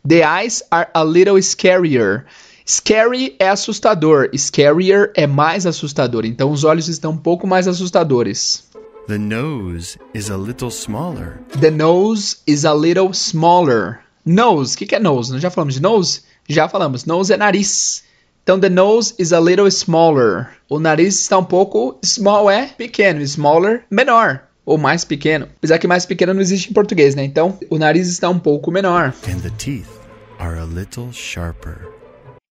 The 0.06 0.22
eyes 0.24 0.64
are 0.68 0.88
a 0.92 1.04
little 1.04 1.40
scarier. 1.40 2.24
Scary 2.66 3.37
é 3.38 3.48
assustador. 3.48 4.28
Scarier 4.37 5.12
é 5.14 5.28
mais 5.28 5.64
assustador. 5.64 6.24
Então 6.26 6.50
os 6.50 6.64
olhos 6.64 6.88
estão 6.88 7.12
um 7.12 7.16
pouco 7.16 7.46
mais 7.46 7.68
assustadores. 7.68 8.68
The 9.06 9.18
nose 9.18 9.96
is 10.12 10.28
a 10.28 10.37
little 10.37 10.70
smaller. 10.70 11.38
The 11.61 11.70
nose 11.70 12.38
is 12.44 12.64
a 12.64 12.74
little 12.74 13.11
smaller. 13.12 14.00
Nose, 14.26 14.74
o 14.74 14.78
que, 14.78 14.86
que 14.86 14.94
é 14.96 14.98
nose? 14.98 15.32
Nós 15.32 15.40
já 15.40 15.50
falamos 15.50 15.74
de 15.74 15.80
nose? 15.80 16.22
Já 16.48 16.68
falamos. 16.68 17.04
Nose 17.04 17.32
é 17.32 17.36
nariz. 17.36 18.02
Então, 18.42 18.58
the 18.58 18.68
nose 18.68 19.14
is 19.18 19.32
a 19.32 19.38
little 19.38 19.68
smaller. 19.68 20.48
O 20.68 20.80
nariz 20.80 21.20
está 21.20 21.38
um 21.38 21.44
pouco. 21.44 21.96
Small 22.04 22.50
é 22.50 22.66
pequeno. 22.66 23.20
Smaller, 23.20 23.84
menor. 23.88 24.42
Ou 24.64 24.76
mais 24.76 25.04
pequeno. 25.04 25.48
Apesar 25.58 25.78
que 25.78 25.86
mais 25.86 26.04
pequeno 26.04 26.34
não 26.34 26.40
existe 26.40 26.70
em 26.70 26.72
português, 26.72 27.14
né? 27.14 27.24
Então, 27.24 27.56
o 27.70 27.78
nariz 27.78 28.08
está 28.08 28.28
um 28.28 28.38
pouco 28.38 28.72
menor. 28.72 29.14
And 29.28 29.38
the 29.38 29.50
teeth 29.58 29.86
are 30.40 30.58
a 30.58 30.64
little 30.64 31.12
sharper. 31.12 31.88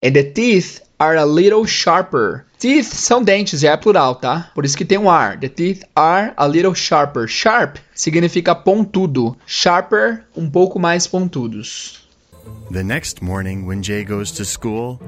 And 0.01 0.13
the 0.13 0.23
teeth 0.23 0.81
are 0.99 1.17
a 1.17 1.25
little 1.25 1.65
sharper. 1.65 2.45
Teeth 2.60 2.86
são 2.86 3.21
dentes, 3.23 3.60
já 3.62 3.71
é 3.71 3.77
plural, 3.77 4.15
tá? 4.15 4.49
Por 4.55 4.65
isso 4.65 4.77
que 4.77 4.86
tem 4.86 4.97
um 4.97 5.12
R. 5.12 5.38
The 5.38 5.49
teeth 5.49 5.81
are 5.95 6.34
a 6.38 6.47
little 6.47 6.73
sharper. 6.73 7.27
Sharp 7.27 7.77
significa 7.93 8.55
pontudo. 8.55 9.36
Sharper, 9.45 10.23
um 10.36 10.49
pouco 10.49 10.79
mais 10.79 11.05
pontudos. 11.08 12.08
The 12.71 12.84
next 12.84 13.21
morning, 13.23 13.65
when 13.65 13.81
Jay 13.84 14.03
goes 14.03 14.31
to 14.31 14.45
school, 14.45 14.99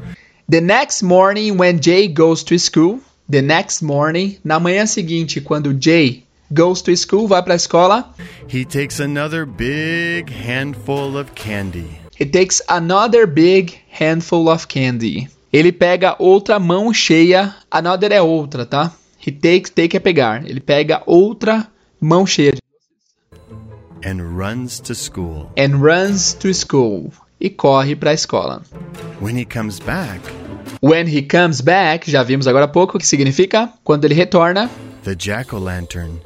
The 0.49 0.61
next 0.61 1.03
morning 1.03 1.57
when 1.57 1.79
Jay 1.81 2.07
goes 2.07 2.41
to 2.45 2.57
school. 2.57 2.99
The 3.29 3.41
next 3.41 3.81
morning, 3.81 4.37
na 4.45 4.59
manhã 4.59 4.85
seguinte, 4.85 5.41
quando 5.41 5.73
Jay 5.73 6.23
goes 6.49 6.81
to 6.83 6.95
school, 6.95 7.27
vai 7.27 7.43
pra 7.43 7.55
escola. 7.55 8.13
he 8.47 8.63
takes 8.63 9.01
another 9.01 9.45
big 9.45 10.29
handful 10.31 11.17
of 11.17 11.31
candy. 11.35 11.99
He 12.17 12.25
takes 12.25 12.61
another 12.69 13.27
big 13.27 13.77
handful 13.91 14.47
of 14.49 14.67
candy. 14.69 15.27
Ele 15.51 15.71
pega 15.71 16.15
outra 16.19 16.59
mão 16.59 16.93
cheia. 16.93 17.55
Another 17.71 18.11
é 18.11 18.21
outra, 18.21 18.65
tá? 18.65 18.93
He 19.25 19.31
takes, 19.31 19.69
take 19.71 19.95
é 19.97 19.99
pegar. 19.99 20.47
Ele 20.47 20.59
pega 20.59 21.01
outra 21.05 21.67
mão 21.99 22.25
cheia 22.25 22.51
de 22.53 22.59
and 24.05 24.21
runs 24.21 24.79
to 24.79 24.93
school. 24.93 25.49
and 25.57 25.77
runs 25.77 26.33
to 26.33 26.53
school. 26.53 27.11
E 27.39 27.49
corre 27.49 27.95
pra 27.95 28.13
escola. 28.13 28.61
When 29.21 29.37
he 29.39 29.45
comes 29.45 29.79
back, 29.79 30.21
When 30.81 31.07
he 31.07 31.23
comes 31.23 31.59
back, 31.61 32.09
já 32.09 32.21
vimos 32.23 32.45
agora 32.47 32.65
há 32.65 32.67
pouco 32.67 32.97
o 32.97 32.99
que 32.99 33.07
significa. 33.07 33.71
Quando 33.83 34.05
ele 34.05 34.13
retorna, 34.13 34.69
the 35.03 35.15
jack 35.15 35.53
o' 35.55 35.59
lantern 35.59 36.19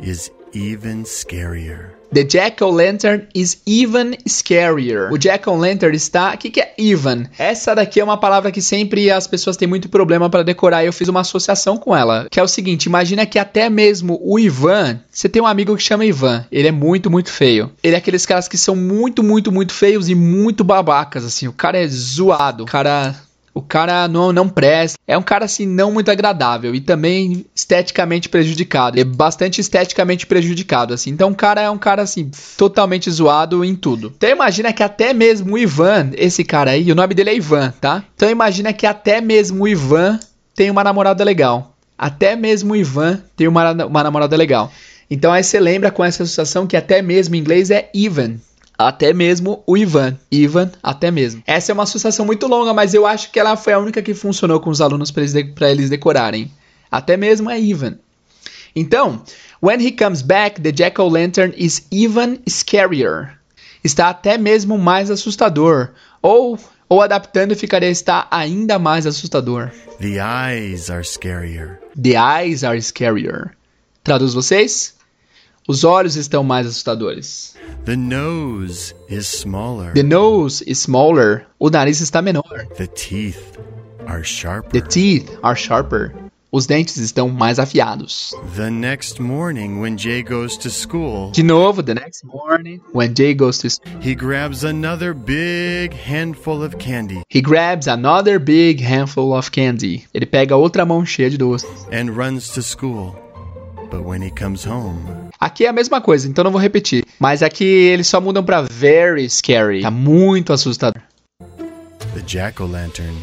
is 0.00 0.30
even 0.54 1.04
scarier. 1.04 1.95
The 2.12 2.24
Jack-O-Lantern 2.24 3.26
is 3.34 3.60
even 3.66 4.16
scarier. 4.26 5.12
O 5.12 5.18
Jack-O-Lantern 5.18 5.94
está... 5.96 6.34
O 6.34 6.38
que, 6.38 6.50
que 6.50 6.60
é 6.60 6.74
even? 6.78 7.26
Essa 7.38 7.74
daqui 7.74 8.00
é 8.00 8.04
uma 8.04 8.16
palavra 8.16 8.50
que 8.50 8.62
sempre 8.62 9.10
as 9.10 9.26
pessoas 9.26 9.56
têm 9.56 9.68
muito 9.68 9.88
problema 9.88 10.30
para 10.30 10.42
decorar 10.42 10.84
e 10.84 10.86
eu 10.86 10.92
fiz 10.92 11.08
uma 11.08 11.20
associação 11.20 11.76
com 11.76 11.94
ela. 11.94 12.26
Que 12.30 12.40
é 12.40 12.42
o 12.42 12.48
seguinte, 12.48 12.86
imagina 12.86 13.26
que 13.26 13.38
até 13.38 13.68
mesmo 13.68 14.18
o 14.22 14.38
Ivan... 14.38 15.00
Você 15.10 15.28
tem 15.28 15.42
um 15.42 15.46
amigo 15.46 15.76
que 15.76 15.82
chama 15.82 16.04
Ivan. 16.04 16.44
Ele 16.50 16.68
é 16.68 16.72
muito, 16.72 17.10
muito 17.10 17.30
feio. 17.30 17.70
Ele 17.82 17.94
é 17.94 17.98
aqueles 17.98 18.24
caras 18.24 18.48
que 18.48 18.58
são 18.58 18.76
muito, 18.76 19.22
muito, 19.22 19.50
muito 19.50 19.72
feios 19.72 20.08
e 20.08 20.14
muito 20.14 20.62
babacas, 20.62 21.24
assim. 21.24 21.48
O 21.48 21.52
cara 21.52 21.78
é 21.78 21.86
zoado. 21.88 22.64
O 22.64 22.66
cara... 22.66 23.14
O 23.56 23.62
cara 23.62 24.06
não, 24.06 24.34
não 24.34 24.50
presta. 24.50 24.98
É 25.06 25.16
um 25.16 25.22
cara 25.22 25.46
assim 25.46 25.64
não 25.64 25.90
muito 25.90 26.10
agradável 26.10 26.74
e 26.74 26.80
também 26.82 27.46
esteticamente 27.54 28.28
prejudicado. 28.28 29.00
É 29.00 29.04
bastante 29.04 29.62
esteticamente 29.62 30.26
prejudicado 30.26 30.92
assim. 30.92 31.08
Então 31.08 31.30
o 31.30 31.34
cara 31.34 31.62
é 31.62 31.70
um 31.70 31.78
cara 31.78 32.02
assim 32.02 32.30
totalmente 32.58 33.10
zoado 33.10 33.64
em 33.64 33.74
tudo. 33.74 34.12
Então 34.14 34.28
imagina 34.28 34.74
que 34.74 34.82
até 34.82 35.14
mesmo 35.14 35.54
o 35.54 35.58
Ivan, 35.58 36.10
esse 36.18 36.44
cara 36.44 36.72
aí, 36.72 36.92
o 36.92 36.94
nome 36.94 37.14
dele 37.14 37.30
é 37.30 37.36
Ivan, 37.36 37.72
tá? 37.80 38.04
Então 38.14 38.28
imagina 38.28 38.74
que 38.74 38.84
até 38.84 39.22
mesmo 39.22 39.64
o 39.64 39.68
Ivan 39.68 40.20
tem 40.54 40.70
uma 40.70 40.84
namorada 40.84 41.24
legal. 41.24 41.74
Até 41.96 42.36
mesmo 42.36 42.74
o 42.74 42.76
Ivan 42.76 43.22
tem 43.34 43.48
uma, 43.48 43.72
uma 43.86 44.02
namorada 44.02 44.36
legal. 44.36 44.70
Então 45.10 45.32
aí 45.32 45.42
você 45.42 45.58
lembra 45.58 45.90
com 45.90 46.04
essa 46.04 46.24
associação 46.24 46.66
que 46.66 46.76
até 46.76 47.00
mesmo 47.00 47.34
em 47.34 47.38
inglês 47.38 47.70
é 47.70 47.88
even. 47.94 48.38
Até 48.78 49.12
mesmo 49.12 49.62
o 49.66 49.76
Ivan. 49.76 50.16
Ivan, 50.30 50.70
até 50.82 51.10
mesmo. 51.10 51.42
Essa 51.46 51.72
é 51.72 51.74
uma 51.74 51.84
associação 51.84 52.26
muito 52.26 52.46
longa, 52.46 52.74
mas 52.74 52.92
eu 52.94 53.06
acho 53.06 53.30
que 53.30 53.38
ela 53.40 53.56
foi 53.56 53.72
a 53.72 53.78
única 53.78 54.02
que 54.02 54.12
funcionou 54.14 54.60
com 54.60 54.68
os 54.70 54.80
alunos 54.80 55.10
para 55.10 55.22
eles, 55.22 55.32
de- 55.32 55.54
eles 55.62 55.90
decorarem. 55.90 56.50
Até 56.90 57.16
mesmo 57.16 57.50
é 57.50 57.58
Ivan. 57.60 57.96
Então, 58.74 59.22
when 59.62 59.80
he 59.80 59.90
comes 59.92 60.20
back, 60.22 60.60
the 60.60 60.70
jack-o'-lantern 60.72 61.54
is 61.56 61.86
even 61.90 62.38
scarier. 62.48 63.38
Está 63.82 64.10
até 64.10 64.36
mesmo 64.36 64.76
mais 64.76 65.10
assustador. 65.10 65.90
Ou, 66.20 66.58
ou 66.88 67.00
adaptando, 67.00 67.56
ficaria 67.56 67.88
está 67.88 68.26
ainda 68.30 68.78
mais 68.78 69.06
assustador. 69.06 69.70
The 70.00 70.18
eyes 70.52 70.90
are 70.90 71.02
scarier. 71.04 71.80
The 72.00 72.14
eyes 72.42 72.62
are 72.62 72.80
scarier. 72.82 73.52
Traduz 74.04 74.34
vocês? 74.34 74.94
Os 75.66 75.82
olhos 75.82 76.14
estão 76.16 76.44
mais 76.44 76.66
assustadores. 76.66 77.56
The 77.86 77.96
nose 77.96 78.92
is 79.08 79.26
smaller. 79.28 79.92
The 79.94 80.02
nose 80.02 80.60
is 80.66 80.78
smaller. 80.80 81.46
O 81.60 81.70
nariz 81.70 82.00
está 82.00 82.20
menor. 82.20 82.66
The 82.76 82.88
teeth 82.88 83.56
are 84.06 84.18
The 84.18 84.24
sharper. 84.24 84.80
teeth 84.88 85.30
are 85.42 85.56
sharper. 85.56 86.12
Os 86.50 86.66
dentes 86.66 86.96
estão 86.96 87.28
mais 87.28 87.58
afiados. 87.58 88.32
The 88.56 88.70
next 88.70 89.20
morning, 89.20 89.78
when 89.80 89.96
Jay 89.96 90.22
goes 90.22 90.56
to 90.58 90.70
school, 90.70 91.30
De 91.32 91.42
novo, 91.42 91.82
the 91.82 91.94
next 91.94 92.24
morning, 92.24 92.80
when 92.92 93.14
Jay 93.14 93.34
goes 93.34 93.58
to 93.58 93.68
school, 93.70 94.00
he 94.00 94.14
grabs 94.14 94.64
another 94.64 95.12
big 95.14 95.92
handful 95.94 96.62
of 96.64 96.76
candy 96.78 97.22
he 97.28 97.40
grabs 97.42 97.86
another 97.88 98.38
big 98.40 98.80
handful 98.80 99.32
of 99.32 99.50
candy. 99.50 100.06
Ele 100.14 100.26
pega 100.26 100.56
outra 100.56 100.84
mão 100.86 101.04
cheia 101.06 101.28
de 101.30 101.36
doces. 101.36 101.68
and 101.92 102.10
runs 102.16 102.48
to 102.50 102.62
school. 102.62 103.14
But 103.90 104.02
when 104.04 104.22
he 104.22 104.30
comes 104.30 104.66
home, 104.66 105.30
Aqui 105.38 105.64
é 105.64 105.68
a 105.68 105.72
mesma 105.72 106.00
coisa, 106.00 106.28
então 106.28 106.42
não 106.44 106.50
vou 106.50 106.60
repetir. 106.60 107.04
Mas 107.18 107.42
aqui 107.42 107.64
eles 107.64 108.06
só 108.06 108.20
mudam 108.20 108.42
pra 108.44 108.62
very 108.62 109.28
scary. 109.30 109.82
Tá 109.82 109.90
muito 109.90 110.52
assustador. 110.52 111.00
the 112.14 112.22
jack 112.22 112.60
o' 112.62 112.66
lantern 112.66 113.14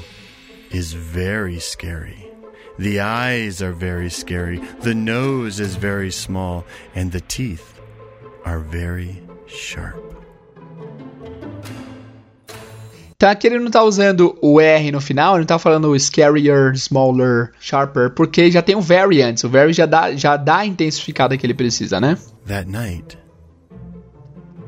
is 0.71 0.93
very 0.93 1.59
scary. 1.59 2.29
The 2.77 2.99
eyes 2.99 3.61
are 3.61 3.73
very 3.73 4.09
scary. 4.09 4.59
The 4.81 4.93
nose 4.95 5.59
is 5.59 5.75
very 5.75 6.11
small. 6.11 6.63
And 6.95 7.11
the 7.11 7.21
teeth 7.21 7.79
are 8.45 8.59
very 8.59 9.21
sharp. 9.47 10.12
Então 13.23 13.31
aqui 13.31 13.47
ele 13.47 13.57
não 13.57 13.71
tá 13.71 13.81
usando 13.81 14.37
o 14.41 14.59
R 14.59 14.91
no 14.91 14.99
final, 14.99 15.35
ele 15.35 15.43
não 15.43 15.45
tá 15.45 15.57
falando 15.57 15.97
scarier, 15.97 16.73
smaller, 16.73 17.53
sharper, 17.57 18.09
porque 18.09 18.51
já 18.51 18.61
tem 18.61 18.75
o 18.75 18.81
very 18.81 19.21
antes. 19.21 19.45
O 19.45 19.49
very 19.49 19.71
já 19.71 19.85
dá, 19.85 20.13
já 20.13 20.35
dá 20.35 20.57
a 20.57 20.65
intensificada 20.65 21.37
que 21.37 21.45
ele 21.45 21.53
precisa, 21.53 22.01
né? 22.01 22.17
That 22.47 22.69
night, 22.69 23.17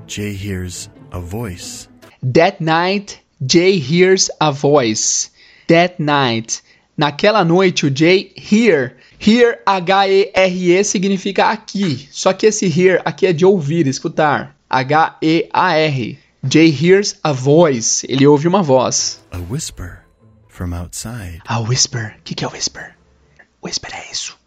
Jay 0.08 0.40
hears 0.42 0.90
a 1.12 1.20
voice. 1.20 1.90
That 2.34 2.64
night, 2.64 3.20
Jay 3.46 3.78
hears 3.78 4.32
a 4.40 4.52
voice. 4.52 5.32
That 5.68 5.96
night. 6.02 6.62
Naquela 6.98 7.44
noite, 7.44 7.88
o 7.88 7.94
Jay 7.94 8.32
hear. 8.38 8.96
Hear, 9.20 9.60
H-E-R-E, 9.66 10.82
significa 10.86 11.48
aqui. 11.48 12.08
Só 12.10 12.32
que 12.32 12.46
esse 12.46 12.68
hear 12.68 13.02
aqui 13.04 13.28
é 13.28 13.34
de 13.34 13.46
ouvir, 13.46 13.86
escutar. 13.86 14.56
H-E-A-R. 14.70 16.25
Jay 16.48 16.70
hears 16.70 17.16
a 17.24 17.32
voice. 17.32 18.06
Ele 18.08 18.28
ouve 18.28 18.48
uma 18.48 18.62
voz. 18.62 19.20
A 19.32 19.38
whisper 19.50 20.06
from 20.48 20.74
outside. 20.74 21.42
A 21.48 21.60
whisper. 21.60 22.16
O 22.20 22.24
que, 22.24 22.36
que 22.36 22.46
é 22.46 22.48
whisper? 22.48 22.96
Whisper 23.64 23.92
é 23.94 24.12
isso. 24.12 24.38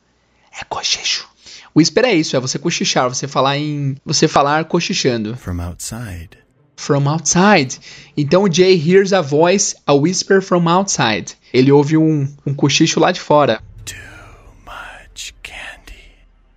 É 0.61 0.65
cochicho. 0.65 1.29
Whisper 1.75 2.05
é 2.05 2.15
isso, 2.15 2.37
é 2.37 2.41
você 2.41 2.59
cochichar, 2.59 3.09
você 3.09 3.29
falar 3.29 3.59
em. 3.59 3.97
Você 4.05 4.27
falar 4.27 4.65
cochichando. 4.65 5.37
From 5.37 5.61
outside. 5.61 6.31
From 6.77 7.09
outside. 7.09 7.79
Então 8.17 8.45
o 8.45 8.53
Jay 8.53 8.75
hears 8.75 9.13
a 9.13 9.21
voice, 9.21 9.77
a 9.87 9.93
whisper 9.93 10.41
from 10.41 10.69
outside. 10.69 11.37
Ele 11.53 11.73
ouve 11.73 11.97
um, 11.97 12.33
um 12.47 12.55
cochicho 12.55 13.01
lá 13.01 13.13
de 13.13 13.21
fora. 13.21 13.61
Too 13.85 13.97
much 14.65 15.35
candy. 15.43 15.99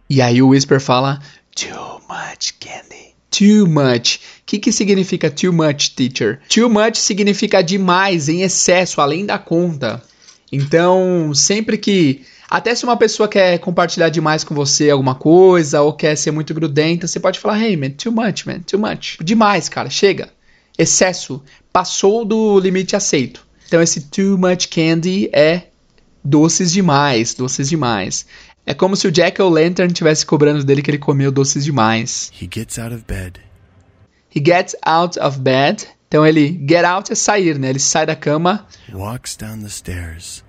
E 0.10 0.21
aí 0.21 0.41
o 0.41 0.49
whisper 0.49 0.80
fala: 0.80 1.19
Too 1.56 2.01
much 2.08 2.54
candy. 2.60 3.15
Too 3.32 3.67
much. 3.67 4.19
O 4.41 4.45
que, 4.45 4.60
que 4.60 4.71
significa 4.71 5.30
too 5.30 5.54
much, 5.54 5.95
teacher? 5.95 6.39
Too 6.49 6.69
much 6.69 6.97
significa 6.97 7.62
demais, 7.62 8.27
em 8.27 8.41
excesso, 8.41 8.99
além 8.99 9.25
da 9.25 9.38
conta. 9.38 10.04
Então, 10.51 11.32
sempre 11.34 11.77
que. 11.77 12.23
Até 12.49 12.75
se 12.75 12.84
uma 12.84 12.97
pessoa 12.97 13.30
quer 13.30 13.60
compartilhar 13.60 14.10
demais 14.10 14.43
com 14.43 14.54
você 14.54 14.89
alguma 14.89 15.15
coisa, 15.15 15.82
ou 15.82 15.93
quer 15.93 16.17
ser 16.17 16.32
muito 16.32 16.54
grudenta, 16.54 17.08
você 17.08 17.19
pode 17.19 17.39
falar: 17.39 17.63
Hey, 17.63 17.77
man, 17.77 17.91
too 17.91 18.12
much, 18.12 18.45
man, 18.45 18.60
too 18.60 18.80
much. 18.80 19.17
Demais, 19.23 19.69
cara, 19.69 19.89
chega. 19.89 20.30
Excesso. 20.77 21.41
Passou 21.71 22.25
do 22.25 22.60
limite 22.60 22.95
aceito. 22.95 23.45
Então, 23.67 23.82
esse 23.82 24.01
too 24.01 24.38
much 24.38 24.67
candy 24.67 25.30
é 25.32 25.67
doces 26.21 26.73
demais, 26.73 27.34
doces 27.34 27.69
demais. 27.69 28.25
É 28.65 28.73
como 28.73 28.95
se 28.95 29.08
o 29.08 29.12
Jack 29.12 29.41
O'Lantern 29.41 29.91
tivesse 29.93 30.25
cobrando 30.25 30.63
dele 30.63 30.82
que 30.82 30.91
ele 30.91 30.97
comeu 30.97 31.32
doces 31.32 31.63
demais. 31.63 32.32
He 32.39 32.49
gets 32.51 32.77
out 32.77 32.93
of 32.93 33.04
bed. 33.08 33.39
He 34.36 34.41
gets 34.44 34.76
out 34.84 35.20
of 35.20 35.39
bed. 35.39 35.88
Então 36.08 36.26
ele 36.26 36.60
get 36.67 36.84
out 36.84 37.12
é 37.12 37.15
sair, 37.15 37.58
né? 37.58 37.70
Ele 37.70 37.80
sai 37.80 38.06
da 38.06 38.15
cama, 38.15 38.65
walks 38.91 39.36
down 39.36 39.60
the 39.62 39.70
stairs. 39.70 40.44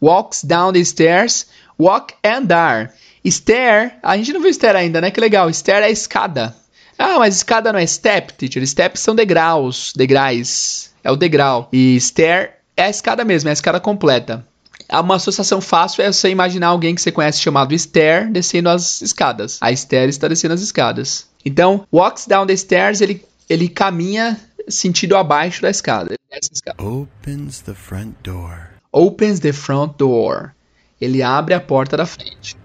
walks 0.00 0.44
down 0.44 0.72
the 0.72 0.84
stairs. 0.84 1.46
Walk 1.78 2.14
é 2.22 2.34
andar. 2.34 2.92
Stair, 3.24 3.96
a 4.02 4.16
gente 4.16 4.32
não 4.32 4.40
viu 4.40 4.50
stair 4.52 4.76
ainda, 4.76 5.00
né? 5.00 5.10
Que 5.10 5.20
legal. 5.20 5.48
Stair 5.50 5.82
é 5.82 5.90
escada. 5.90 6.54
Ah, 6.98 7.18
mas 7.18 7.36
escada 7.36 7.72
não 7.72 7.78
é 7.78 7.86
step, 7.86 8.34
teacher. 8.34 8.66
Steps 8.66 9.00
são 9.00 9.14
degraus, 9.14 9.92
degraus. 9.96 10.90
É 11.02 11.10
o 11.10 11.16
degrau. 11.16 11.68
E 11.72 11.96
stair 11.96 12.52
é 12.76 12.84
a 12.84 12.90
escada 12.90 13.24
mesmo, 13.24 13.48
é 13.48 13.52
a 13.52 13.54
escada 13.54 13.80
completa. 13.80 14.46
Uma 14.92 15.16
associação 15.16 15.60
fácil 15.60 16.02
é 16.02 16.12
você 16.12 16.28
imaginar 16.28 16.68
alguém 16.68 16.94
que 16.94 17.00
você 17.00 17.12
conhece 17.12 17.40
chamado 17.40 17.72
Stair 17.74 18.30
descendo 18.30 18.68
as 18.68 19.00
escadas. 19.00 19.58
A 19.60 19.70
Stair 19.72 20.08
está 20.08 20.26
descendo 20.26 20.54
as 20.54 20.60
escadas. 20.60 21.29
Então, 21.44 21.86
walks 21.92 22.26
down 22.26 22.46
the 22.46 22.56
stairs, 22.56 23.00
ele, 23.00 23.24
ele 23.48 23.68
caminha 23.68 24.38
sentido 24.68 25.16
abaixo 25.16 25.62
da 25.62 25.70
escada. 25.70 26.14
Escada. 26.52 26.82
Opens 26.82 27.60
the 27.62 27.74
front 27.74 28.14
door. 28.22 28.70
Opens 28.92 29.40
the 29.40 29.52
front 29.52 29.96
door. 29.96 30.54
Ele 31.00 31.22
abre 31.22 31.54
a 31.54 31.60
porta 31.60 31.96
da 31.96 32.06
frente. 32.06 32.56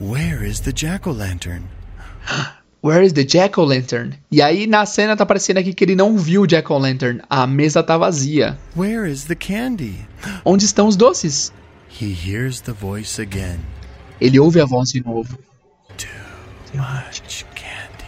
Where 0.00 0.46
is 0.46 0.60
the 0.60 0.72
jack 0.72 1.08
o' 1.08 1.12
lantern? 1.12 1.64
Where 2.82 3.02
is 3.02 3.12
the 3.12 3.24
jack-o'-lantern? 3.24 4.14
E 4.30 4.40
aí 4.40 4.66
na 4.66 4.86
cena 4.86 5.14
tá 5.14 5.24
aparecendo 5.24 5.58
aqui 5.58 5.74
que 5.74 5.84
ele 5.84 5.94
não 5.94 6.16
viu 6.16 6.42
o 6.42 6.46
jack-o'-lantern. 6.46 7.20
A 7.28 7.46
mesa 7.46 7.82
tá 7.82 7.98
vazia. 7.98 8.58
Where 8.74 9.10
is 9.10 9.24
the 9.24 9.34
candy? 9.34 10.06
Onde 10.46 10.64
estão 10.64 10.88
os 10.88 10.96
doces? 10.96 11.52
He 11.90 12.14
hears 12.14 12.62
the 12.62 12.72
voice 12.72 13.20
again. 13.20 13.60
Ele 14.18 14.40
ouve 14.40 14.60
a 14.60 14.64
voz 14.64 14.92
de 14.92 15.04
novo. 15.04 15.38
Too 15.98 16.29
much 16.74 17.44
candy. 17.54 18.04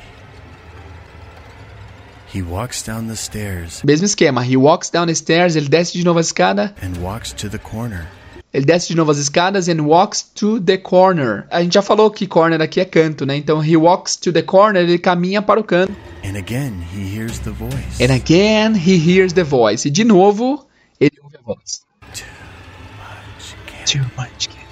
He 2.32 2.40
walks 2.40 2.82
down 2.82 3.08
the 3.08 3.16
stairs 3.16 3.82
Mesmo 3.84 4.06
esquema. 4.06 4.42
He 4.42 4.56
walks 4.56 4.90
down 4.90 5.06
the 5.06 5.14
stairs. 5.14 5.54
Ele 5.54 5.68
desce 5.68 5.92
de 5.92 6.04
novo 6.04 6.18
a 6.18 6.22
escada. 6.22 6.74
and 6.80 6.96
walks 6.98 7.32
to 7.32 7.48
the 7.50 7.58
corner. 7.58 8.08
Ele 8.54 8.64
desce 8.64 8.88
de 8.88 8.94
novo 8.96 9.10
as 9.10 9.18
escadas 9.18 9.68
and 9.68 9.80
walks 9.86 10.22
to 10.34 10.60
the 10.60 10.76
corner. 10.78 11.46
A 11.50 11.62
gente 11.62 11.74
já 11.74 11.82
falou 11.82 12.10
que 12.10 12.26
corner 12.26 12.60
aqui 12.60 12.80
é 12.80 12.84
canto, 12.84 13.24
né? 13.26 13.36
Então 13.36 13.62
he 13.62 13.76
walks 13.76 14.16
to 14.16 14.32
the 14.32 14.42
corner. 14.42 14.82
Ele 14.82 14.98
caminha 14.98 15.42
para 15.42 15.60
o 15.60 15.64
canto. 15.64 15.94
And 16.24 16.36
again, 16.38 16.82
he 16.94 17.16
hears 17.16 17.38
the 17.40 17.50
voice. 17.50 18.02
And 18.02 18.12
again 18.14 18.74
he 18.76 18.96
hears 18.96 19.32
the 19.32 19.44
voice. 19.44 19.86
E 19.86 19.90
de 19.90 20.04
novo 20.04 20.66
ele 21.00 21.18
ouve 21.22 21.36
a 21.36 21.42
voz. 21.42 21.82
Much 22.10 22.24
candy. 23.66 23.92
Too 23.92 24.04
much 24.16 24.48
candy. 24.48 24.62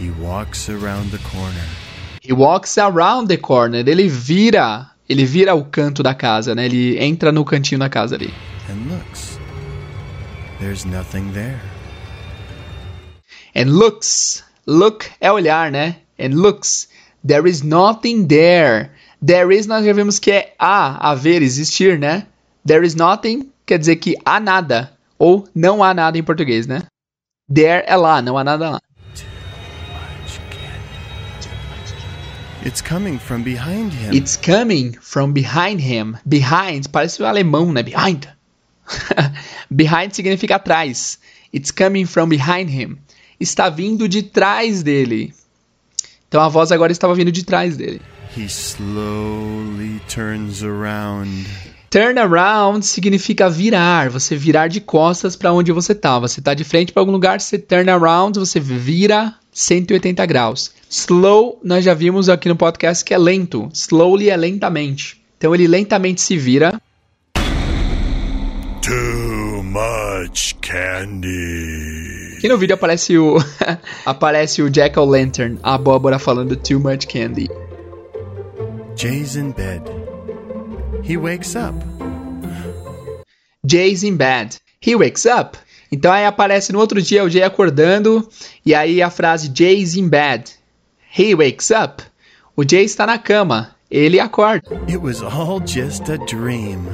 He 0.00 0.10
walks 0.20 0.68
around 0.68 1.10
the 1.10 1.18
corner. 1.18 1.83
He 2.26 2.32
walks 2.32 2.78
around 2.78 3.28
the 3.28 3.36
corner. 3.36 3.86
Ele 3.86 4.08
vira, 4.08 4.90
ele 5.08 5.26
vira 5.26 5.54
o 5.54 5.64
canto 5.64 6.02
da 6.02 6.14
casa, 6.14 6.54
né? 6.54 6.64
Ele 6.64 6.98
entra 6.98 7.30
no 7.30 7.44
cantinho 7.44 7.78
da 7.78 7.88
casa 7.88 8.14
ali. 8.14 8.32
and 8.68 8.90
looks. 8.90 9.38
There's 10.58 10.84
nothing 10.86 11.32
there. 11.32 11.60
And 13.54 13.76
looks, 13.76 14.42
look 14.66 15.10
é 15.20 15.30
olhar, 15.30 15.70
né? 15.70 15.96
And 16.18 16.34
looks, 16.34 16.88
there 17.22 17.46
is 17.46 17.62
nothing 17.62 18.26
there. 18.26 18.90
There 19.20 19.52
is 19.52 19.66
nós 19.66 19.84
já 19.84 19.92
vimos 19.92 20.18
que 20.18 20.32
é 20.32 20.54
há, 20.58 21.10
haver, 21.10 21.42
existir, 21.42 21.98
né? 21.98 22.26
There 22.66 22.84
is 22.84 22.94
nothing 22.94 23.50
quer 23.66 23.78
dizer 23.78 23.96
que 23.96 24.16
há 24.24 24.40
nada 24.40 24.92
ou 25.18 25.46
não 25.54 25.82
há 25.82 25.94
nada 25.94 26.18
em 26.18 26.22
português, 26.22 26.66
né? 26.66 26.82
There 27.52 27.84
é 27.86 27.96
lá, 27.96 28.22
não 28.22 28.38
há 28.38 28.44
nada 28.44 28.70
lá. 28.70 28.80
It's 32.64 32.80
coming 32.80 33.18
from 33.18 33.42
behind 33.42 33.92
him. 33.92 34.14
It's 34.14 34.36
coming 34.36 34.96
from 35.00 35.32
behind 35.32 35.80
him. 35.80 36.16
Behind 36.24 36.88
parece 36.88 37.22
o 37.22 37.26
alemão, 37.26 37.72
né? 37.72 37.82
Behind. 37.82 38.26
behind 39.70 40.12
significa 40.14 40.56
atrás. 40.56 41.18
It's 41.52 41.70
coming 41.70 42.06
from 42.06 42.28
behind 42.28 42.70
him. 42.70 42.98
Está 43.38 43.68
vindo 43.68 44.08
de 44.08 44.22
trás 44.22 44.82
dele. 44.82 45.34
Então 46.28 46.40
a 46.40 46.48
voz 46.48 46.72
agora 46.72 46.90
estava 46.90 47.14
vindo 47.14 47.30
de 47.30 47.44
trás 47.44 47.76
dele. 47.76 48.00
he 48.36 48.48
slowly 48.48 50.00
turns 50.08 50.62
around. 50.62 51.46
Turn 51.90 52.18
around 52.18 52.84
significa 52.84 53.48
virar, 53.48 54.10
você 54.10 54.34
virar 54.34 54.66
de 54.66 54.80
costas 54.80 55.36
para 55.36 55.52
onde 55.52 55.70
você 55.70 55.94
tá. 55.94 56.18
Você 56.18 56.40
tá 56.40 56.52
de 56.52 56.64
frente 56.64 56.92
para 56.92 57.00
algum 57.00 57.12
lugar, 57.12 57.40
você 57.40 57.56
turn 57.56 57.88
around, 57.88 58.38
você 58.38 58.58
vira 58.58 59.34
180 59.52 60.26
graus. 60.26 60.72
Slow, 60.96 61.58
nós 61.64 61.84
já 61.84 61.92
vimos 61.92 62.28
aqui 62.28 62.48
no 62.48 62.54
podcast 62.54 63.04
que 63.04 63.12
é 63.12 63.18
lento. 63.18 63.68
Slowly 63.74 64.30
é 64.30 64.36
lentamente. 64.36 65.20
Então 65.36 65.52
ele 65.52 65.66
lentamente 65.66 66.20
se 66.20 66.36
vira 66.36 66.80
Too 68.80 69.64
much 69.64 70.54
candy. 70.60 72.36
Aqui 72.38 72.46
no 72.46 72.56
vídeo 72.56 72.74
aparece 72.74 73.18
o 73.18 73.38
aparece 74.06 74.62
o 74.62 74.70
Jack 74.70 74.96
o' 74.96 75.04
Lantern, 75.04 75.58
a 75.64 75.74
abóbora 75.74 76.16
falando 76.16 76.54
too 76.54 76.78
much 76.78 77.08
candy. 77.08 77.48
Jay's 78.94 79.34
in 79.34 79.50
bed. 79.50 79.82
He 81.02 81.16
wakes 81.16 81.56
up. 81.56 81.74
Jay's 83.66 84.04
in 84.04 84.16
bed. 84.16 84.58
He 84.80 84.94
wakes 84.94 85.26
up. 85.26 85.58
Então 85.90 86.12
aí 86.12 86.24
aparece 86.24 86.72
no 86.72 86.78
outro 86.78 87.02
dia 87.02 87.24
o 87.24 87.28
Jay 87.28 87.42
acordando 87.42 88.28
e 88.64 88.72
aí 88.76 89.02
a 89.02 89.10
frase 89.10 89.50
Jay's 89.52 89.96
in 89.96 90.08
bed. 90.08 90.62
He 91.16 91.32
wakes 91.32 91.70
up. 91.70 92.02
O 92.56 92.64
Jay 92.68 92.84
está 92.84 93.06
na 93.06 93.18
cama. 93.18 93.70
Ele 93.88 94.18
acorda. 94.18 94.68
It 94.88 94.96
was 94.96 95.22
all 95.22 95.60
just 95.64 96.08
a 96.10 96.18
dream. 96.26 96.88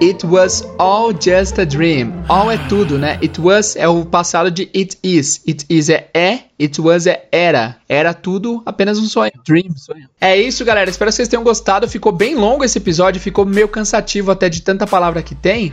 It 0.00 0.24
was 0.24 0.64
all 0.78 1.12
just 1.12 1.58
a 1.58 1.64
dream. 1.64 2.12
All 2.28 2.52
é 2.52 2.58
tudo, 2.68 2.98
né? 2.98 3.18
It 3.20 3.40
was 3.40 3.74
é 3.74 3.88
o 3.88 4.04
passado 4.04 4.48
de 4.48 4.70
it 4.72 4.96
is. 5.02 5.40
It 5.46 5.66
is 5.68 5.88
é 5.88 6.08
é, 6.14 6.44
it 6.60 6.80
was 6.80 7.08
é 7.08 7.26
era. 7.32 7.76
Era 7.88 8.14
tudo 8.14 8.62
apenas 8.64 9.00
um 9.00 9.06
sonho. 9.06 9.32
Dream, 9.44 9.76
sonho. 9.76 10.08
É 10.20 10.40
isso, 10.40 10.64
galera. 10.64 10.88
Espero 10.88 11.10
que 11.10 11.16
vocês 11.16 11.28
tenham 11.28 11.42
gostado. 11.42 11.88
Ficou 11.88 12.12
bem 12.12 12.36
longo 12.36 12.62
esse 12.62 12.78
episódio, 12.78 13.20
ficou 13.20 13.44
meio 13.44 13.66
cansativo 13.66 14.30
até 14.30 14.48
de 14.48 14.62
tanta 14.62 14.86
palavra 14.86 15.20
que 15.20 15.34
tem. 15.34 15.72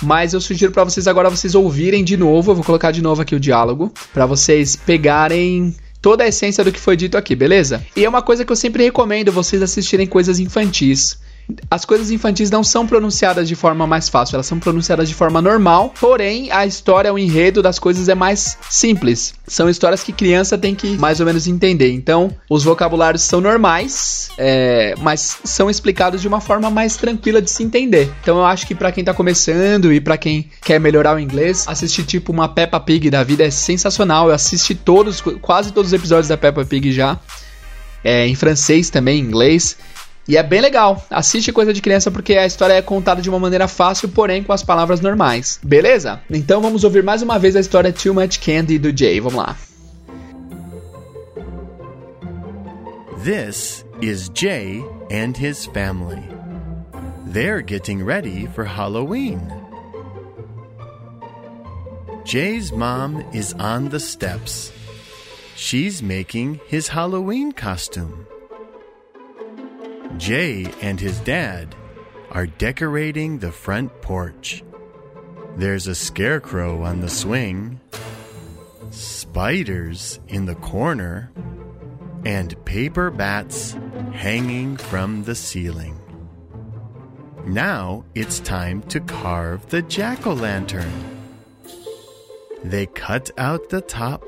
Mas 0.00 0.34
eu 0.34 0.40
sugiro 0.40 0.70
para 0.70 0.84
vocês 0.84 1.08
agora 1.08 1.28
vocês 1.28 1.56
ouvirem 1.56 2.04
de 2.04 2.16
novo. 2.16 2.52
Eu 2.52 2.54
vou 2.54 2.64
colocar 2.64 2.92
de 2.92 3.02
novo 3.02 3.22
aqui 3.22 3.34
o 3.34 3.40
diálogo 3.40 3.92
para 4.14 4.24
vocês 4.24 4.76
pegarem 4.76 5.74
toda 6.00 6.24
a 6.24 6.28
essência 6.28 6.64
do 6.64 6.72
que 6.72 6.80
foi 6.80 6.96
dito 6.96 7.16
aqui, 7.16 7.34
beleza? 7.34 7.84
E 7.96 8.04
é 8.04 8.08
uma 8.08 8.22
coisa 8.22 8.44
que 8.44 8.52
eu 8.52 8.56
sempre 8.56 8.84
recomendo 8.84 9.32
vocês 9.32 9.62
assistirem 9.62 10.06
coisas 10.06 10.38
infantis. 10.38 11.18
As 11.70 11.84
coisas 11.84 12.10
infantis 12.10 12.50
não 12.50 12.62
são 12.62 12.86
pronunciadas 12.86 13.48
de 13.48 13.54
forma 13.54 13.86
mais 13.86 14.08
fácil, 14.08 14.36
elas 14.36 14.46
são 14.46 14.58
pronunciadas 14.58 15.08
de 15.08 15.14
forma 15.14 15.40
normal, 15.40 15.94
porém 15.98 16.50
a 16.52 16.66
história, 16.66 17.12
o 17.12 17.18
enredo 17.18 17.62
das 17.62 17.78
coisas 17.78 18.08
é 18.08 18.14
mais 18.14 18.58
simples. 18.68 19.34
São 19.46 19.68
histórias 19.68 20.02
que 20.02 20.12
criança 20.12 20.58
tem 20.58 20.74
que 20.74 20.96
mais 20.98 21.20
ou 21.20 21.26
menos 21.26 21.46
entender. 21.46 21.90
Então, 21.92 22.30
os 22.50 22.64
vocabulários 22.64 23.22
são 23.22 23.40
normais, 23.40 24.30
é, 24.36 24.94
mas 24.98 25.38
são 25.44 25.70
explicados 25.70 26.20
de 26.20 26.28
uma 26.28 26.40
forma 26.40 26.70
mais 26.70 26.96
tranquila 26.96 27.40
de 27.40 27.50
se 27.50 27.62
entender. 27.62 28.12
Então, 28.20 28.38
eu 28.38 28.44
acho 28.44 28.66
que 28.66 28.74
para 28.74 28.92
quem 28.92 29.02
tá 29.02 29.14
começando 29.14 29.92
e 29.92 30.00
para 30.00 30.18
quem 30.18 30.50
quer 30.62 30.78
melhorar 30.78 31.16
o 31.16 31.18
inglês, 31.18 31.64
assistir 31.66 32.04
tipo 32.04 32.30
uma 32.32 32.48
Peppa 32.48 32.78
Pig 32.78 33.10
da 33.10 33.22
vida 33.24 33.44
é 33.44 33.50
sensacional. 33.50 34.28
Eu 34.28 34.34
assisti 34.34 34.74
todos, 34.74 35.22
quase 35.40 35.72
todos 35.72 35.92
os 35.92 35.94
episódios 35.94 36.28
da 36.28 36.36
Peppa 36.36 36.64
Pig 36.64 36.92
já. 36.92 37.18
É, 38.04 38.26
em 38.26 38.34
francês 38.34 38.90
também, 38.90 39.18
em 39.18 39.24
inglês. 39.24 39.76
E 40.28 40.36
é 40.36 40.42
bem 40.42 40.60
legal. 40.60 41.02
Assiste 41.08 41.50
coisa 41.50 41.72
de 41.72 41.80
criança 41.80 42.10
porque 42.10 42.34
a 42.34 42.44
história 42.44 42.74
é 42.74 42.82
contada 42.82 43.22
de 43.22 43.30
uma 43.30 43.38
maneira 43.38 43.66
fácil, 43.66 44.10
porém 44.10 44.42
com 44.42 44.52
as 44.52 44.62
palavras 44.62 45.00
normais. 45.00 45.58
Beleza? 45.62 46.20
Então 46.30 46.60
vamos 46.60 46.84
ouvir 46.84 47.02
mais 47.02 47.22
uma 47.22 47.38
vez 47.38 47.56
a 47.56 47.60
história 47.60 47.90
Too 47.90 48.12
Much 48.12 48.38
Candy 48.38 48.78
do 48.78 48.94
Jay. 48.94 49.20
Vamos 49.20 49.42
lá. 49.42 49.56
This 53.24 53.86
is 54.02 54.30
Jay 54.34 54.84
and 55.10 55.32
his 55.34 55.64
family. 55.66 56.22
They're 57.32 57.62
getting 57.62 58.04
ready 58.04 58.46
for 58.54 58.64
Halloween. 58.64 59.40
Jay's 62.24 62.70
mom 62.70 63.24
is 63.32 63.54
on 63.54 63.88
the 63.88 63.98
steps. 63.98 64.70
She's 65.56 66.02
making 66.02 66.60
his 66.68 66.88
Halloween 66.88 67.52
costume. 67.52 68.26
Jay 70.16 70.72
and 70.80 70.98
his 70.98 71.20
dad 71.20 71.74
are 72.30 72.46
decorating 72.46 73.38
the 73.38 73.52
front 73.52 74.00
porch. 74.02 74.64
There's 75.56 75.86
a 75.86 75.94
scarecrow 75.94 76.82
on 76.82 77.00
the 77.00 77.08
swing, 77.08 77.80
spiders 78.90 80.20
in 80.28 80.46
the 80.46 80.54
corner, 80.56 81.30
and 82.24 82.64
paper 82.64 83.10
bats 83.10 83.76
hanging 84.12 84.76
from 84.76 85.24
the 85.24 85.34
ceiling. 85.34 85.98
Now 87.46 88.04
it's 88.14 88.40
time 88.40 88.82
to 88.82 89.00
carve 89.00 89.68
the 89.68 89.82
jack 89.82 90.26
o' 90.26 90.34
lantern. 90.34 90.92
They 92.64 92.86
cut 92.86 93.30
out 93.38 93.68
the 93.68 93.80
top, 93.80 94.24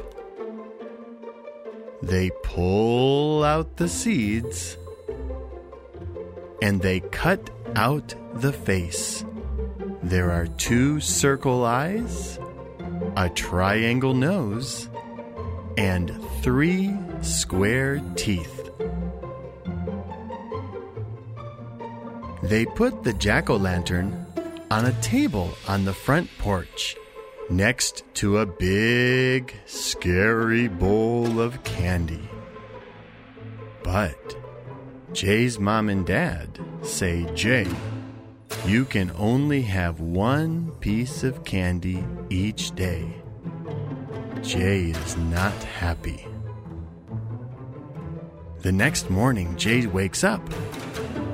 they 2.03 2.31
pull 2.43 3.45
out 3.45 3.77
the 3.77 3.88
seeds, 3.88 4.79
and 6.62 6.81
they 6.81 7.01
cut 7.01 7.51
out 7.75 8.14
the 8.35 8.53
face. 8.53 9.25
There 10.03 10.31
are 10.31 10.46
two 10.46 11.01
circle 11.01 11.64
eyes, 11.64 12.38
a 13.16 13.29
triangle 13.29 14.14
nose, 14.14 14.88
and 15.77 16.16
three 16.42 16.94
square 17.23 18.01
teeth. 18.16 18.70
They 22.42 22.66
put 22.66 23.05
the 23.05 23.12
jack 23.12 23.51
o' 23.51 23.57
lantern 23.57 24.27
on 24.70 24.87
a 24.87 25.01
table 25.01 25.51
on 25.68 25.85
the 25.85 25.92
front 25.92 26.31
porch 26.38 26.96
next 27.51 28.05
to 28.14 28.38
a 28.38 28.46
big, 28.46 29.55
scary 29.66 30.68
bowl 30.68 31.40
of 31.40 31.62
candy. 31.64 32.29
But 33.83 34.37
Jay's 35.12 35.59
mom 35.59 35.88
and 35.88 36.07
dad 36.07 36.59
say, 36.83 37.27
Jay, 37.35 37.66
you 38.64 38.85
can 38.85 39.11
only 39.18 39.62
have 39.62 40.01
one 40.01 40.70
piece 40.81 41.25
of 41.25 41.44
candy 41.44 42.05
each 42.29 42.73
day. 42.77 43.12
Jay 44.42 44.85
is 44.90 45.16
not 45.16 45.55
happy. 45.64 46.27
The 48.61 48.73
next 48.73 49.11
morning, 49.11 49.57
Jay 49.57 49.87
wakes 49.87 50.23
up. 50.23 50.42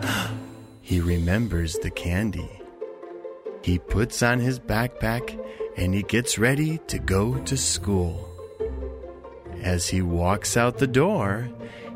he 0.80 1.00
remembers 1.00 1.74
the 1.78 1.90
candy. 1.90 2.50
He 3.62 3.78
puts 3.78 4.22
on 4.22 4.38
his 4.38 4.58
backpack 4.58 5.38
and 5.76 5.92
he 5.92 6.02
gets 6.02 6.38
ready 6.38 6.78
to 6.86 6.98
go 6.98 7.38
to 7.40 7.56
school. 7.56 8.26
As 9.60 9.88
he 9.88 10.00
walks 10.00 10.56
out 10.56 10.78
the 10.78 10.86
door, 10.86 11.48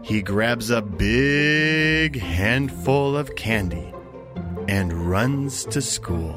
he 0.02 0.22
grabs 0.22 0.70
a 0.70 0.82
big 0.82 2.18
handful 2.18 3.16
of 3.16 3.36
candy 3.36 3.92
and 4.68 4.92
runs 4.92 5.64
to 5.66 5.82
school. 5.82 6.32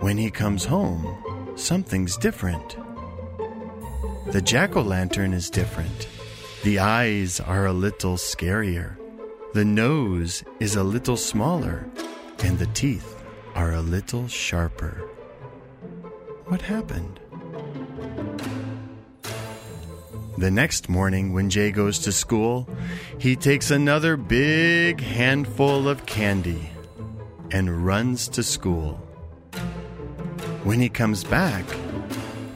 When 0.00 0.16
he 0.16 0.30
comes 0.30 0.64
home, 0.64 1.52
something's 1.56 2.16
different. 2.16 2.76
The 4.32 4.42
jack 4.42 4.76
o' 4.76 4.82
lantern 4.82 5.32
is 5.32 5.50
different. 5.50 6.08
The 6.62 6.78
eyes 6.78 7.40
are 7.40 7.66
a 7.66 7.72
little 7.72 8.16
scarier. 8.16 8.96
The 9.54 9.64
nose 9.64 10.44
is 10.60 10.76
a 10.76 10.84
little 10.84 11.16
smaller, 11.16 11.88
and 12.40 12.58
the 12.58 12.66
teeth 12.66 13.22
are 13.54 13.72
a 13.72 13.80
little 13.80 14.28
sharper. 14.28 15.08
What 16.46 16.62
happened? 16.62 17.20
The 20.38 20.52
next 20.52 20.88
morning, 20.88 21.32
when 21.32 21.50
Jay 21.50 21.72
goes 21.72 21.98
to 21.98 22.12
school, 22.12 22.68
he 23.18 23.34
takes 23.34 23.72
another 23.72 24.16
big 24.16 25.00
handful 25.00 25.88
of 25.88 26.06
candy 26.06 26.70
and 27.50 27.84
runs 27.84 28.28
to 28.28 28.44
school. 28.44 28.94
When 30.62 30.78
he 30.78 30.90
comes 30.90 31.24
back, 31.24 31.64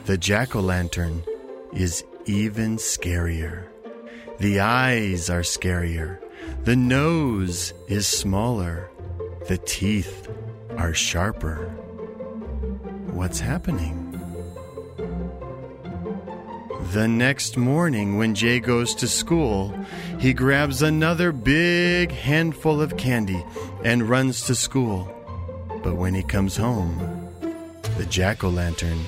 the 0.05 0.17
jack 0.17 0.55
o' 0.55 0.61
lantern 0.61 1.25
is 1.73 2.05
even 2.25 2.77
scarier. 2.77 3.67
The 4.39 4.61
eyes 4.61 5.29
are 5.29 5.41
scarier. 5.41 6.19
The 6.63 6.77
nose 6.77 7.73
is 7.89 8.07
smaller. 8.07 8.89
The 9.49 9.57
teeth 9.57 10.29
are 10.77 10.93
sharper. 10.93 11.65
What's 13.11 13.41
happening? 13.41 14.02
The 16.91 17.07
next 17.07 17.57
morning, 17.57 18.17
when 18.17 18.35
Jay 18.35 18.59
goes 18.59 18.93
to 18.95 19.07
school, 19.07 19.73
he 20.19 20.33
grabs 20.33 20.81
another 20.81 21.31
big 21.31 22.11
handful 22.11 22.81
of 22.81 22.97
candy 22.97 23.43
and 23.83 24.07
runs 24.09 24.45
to 24.47 24.55
school. 24.55 25.11
But 25.81 25.95
when 25.95 26.13
he 26.13 26.21
comes 26.23 26.55
home, 26.57 27.29
the 27.97 28.05
jack 28.05 28.43
o' 28.43 28.49
lantern 28.49 28.99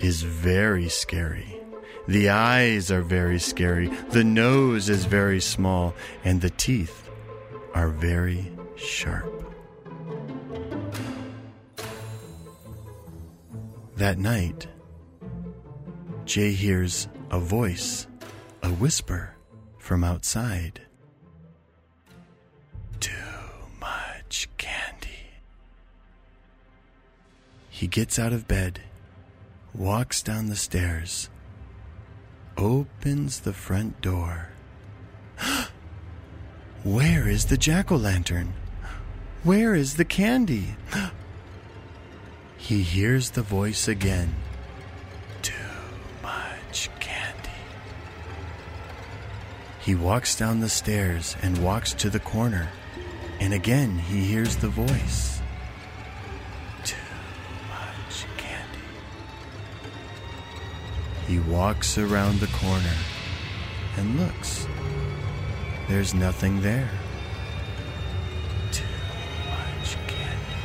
is 0.00 0.22
very 0.22 0.88
scary. 0.88 1.58
The 2.06 2.28
eyes 2.28 2.90
are 2.90 3.02
very 3.02 3.38
scary, 3.38 3.88
the 4.10 4.24
nose 4.24 4.88
is 4.88 5.06
very 5.06 5.40
small, 5.40 5.94
and 6.22 6.40
the 6.40 6.50
teeth 6.50 7.08
are 7.74 7.88
very 7.88 8.52
sharp. 8.76 9.32
That 13.96 14.18
night, 14.18 14.66
Jay 16.26 16.50
hears 16.50 17.06
a 17.30 17.38
voice, 17.38 18.08
a 18.64 18.68
whisper 18.68 19.30
from 19.78 20.02
outside. 20.02 20.80
Too 22.98 23.12
much 23.80 24.48
candy. 24.58 25.30
He 27.70 27.86
gets 27.86 28.18
out 28.18 28.32
of 28.32 28.48
bed, 28.48 28.80
walks 29.72 30.20
down 30.20 30.46
the 30.46 30.56
stairs, 30.56 31.30
opens 32.56 33.40
the 33.40 33.52
front 33.52 34.00
door. 34.00 34.48
Where 36.82 37.28
is 37.28 37.44
the 37.46 37.56
jack 37.56 37.92
o' 37.92 37.96
lantern? 37.96 38.52
Where 39.44 39.76
is 39.76 39.94
the 39.94 40.04
candy? 40.04 40.74
he 42.56 42.82
hears 42.82 43.30
the 43.30 43.42
voice 43.42 43.86
again. 43.86 44.34
He 49.86 49.94
walks 49.94 50.34
down 50.34 50.58
the 50.58 50.68
stairs 50.68 51.36
and 51.42 51.62
walks 51.62 51.92
to 51.92 52.10
the 52.10 52.18
corner, 52.18 52.70
and 53.38 53.54
again 53.54 53.96
he 53.96 54.24
hears 54.24 54.56
the 54.56 54.66
voice. 54.66 55.40
Too 56.82 56.96
much 57.68 58.26
candy. 58.36 58.80
He 61.28 61.38
walks 61.38 61.98
around 61.98 62.40
the 62.40 62.48
corner 62.48 62.96
and 63.96 64.18
looks. 64.18 64.66
There's 65.86 66.14
nothing 66.14 66.62
there. 66.62 66.90
Too 68.72 68.82
much 69.48 69.96
candy. 70.08 70.56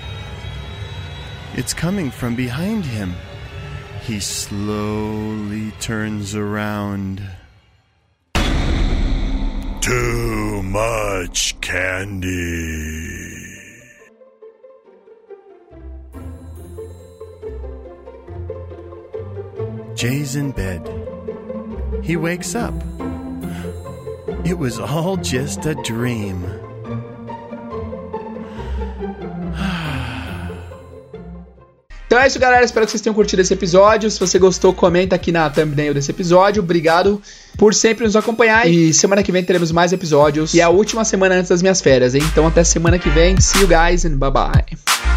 It's 1.53 1.75
coming 1.75 2.09
from 2.09 2.35
behind 2.35 2.85
him. 2.85 3.13
He 4.01 4.19
slowly 4.19 5.69
turns 5.79 6.33
around. 6.33 7.21
Too 9.81 10.61
much 10.63 11.59
candy. 11.59 13.41
Jay's 19.95 20.35
in 20.35 20.51
bed. 20.51 20.87
He 22.03 22.15
wakes 22.15 22.55
up. 22.55 22.73
It 24.45 24.57
was 24.57 24.79
all 24.79 25.17
just 25.17 25.65
a 25.65 25.73
dream. 25.73 26.45
Então 32.11 32.19
é 32.19 32.27
isso, 32.27 32.37
galera. 32.37 32.65
Espero 32.65 32.85
que 32.85 32.91
vocês 32.91 33.01
tenham 33.01 33.15
curtido 33.15 33.41
esse 33.41 33.53
episódio. 33.53 34.11
Se 34.11 34.19
você 34.19 34.37
gostou, 34.37 34.73
comenta 34.73 35.15
aqui 35.15 35.31
na 35.31 35.49
thumbnail 35.49 35.93
desse 35.93 36.11
episódio. 36.11 36.61
Obrigado 36.61 37.21
por 37.61 37.75
sempre 37.75 38.05
nos 38.05 38.15
acompanhar. 38.15 38.67
E 38.67 38.91
semana 38.91 39.21
que 39.21 39.31
vem 39.31 39.43
teremos 39.43 39.71
mais 39.71 39.93
episódios. 39.93 40.55
E 40.55 40.59
é 40.59 40.63
a 40.63 40.69
última 40.69 41.05
semana 41.05 41.35
antes 41.35 41.49
das 41.49 41.61
minhas 41.61 41.79
férias, 41.79 42.15
hein? 42.15 42.23
Então 42.31 42.47
até 42.47 42.63
semana 42.63 42.97
que 42.97 43.07
vem. 43.11 43.39
See 43.39 43.61
you 43.61 43.67
guys 43.67 44.03
and 44.03 44.17
bye 44.17 44.31
bye. 44.31 45.10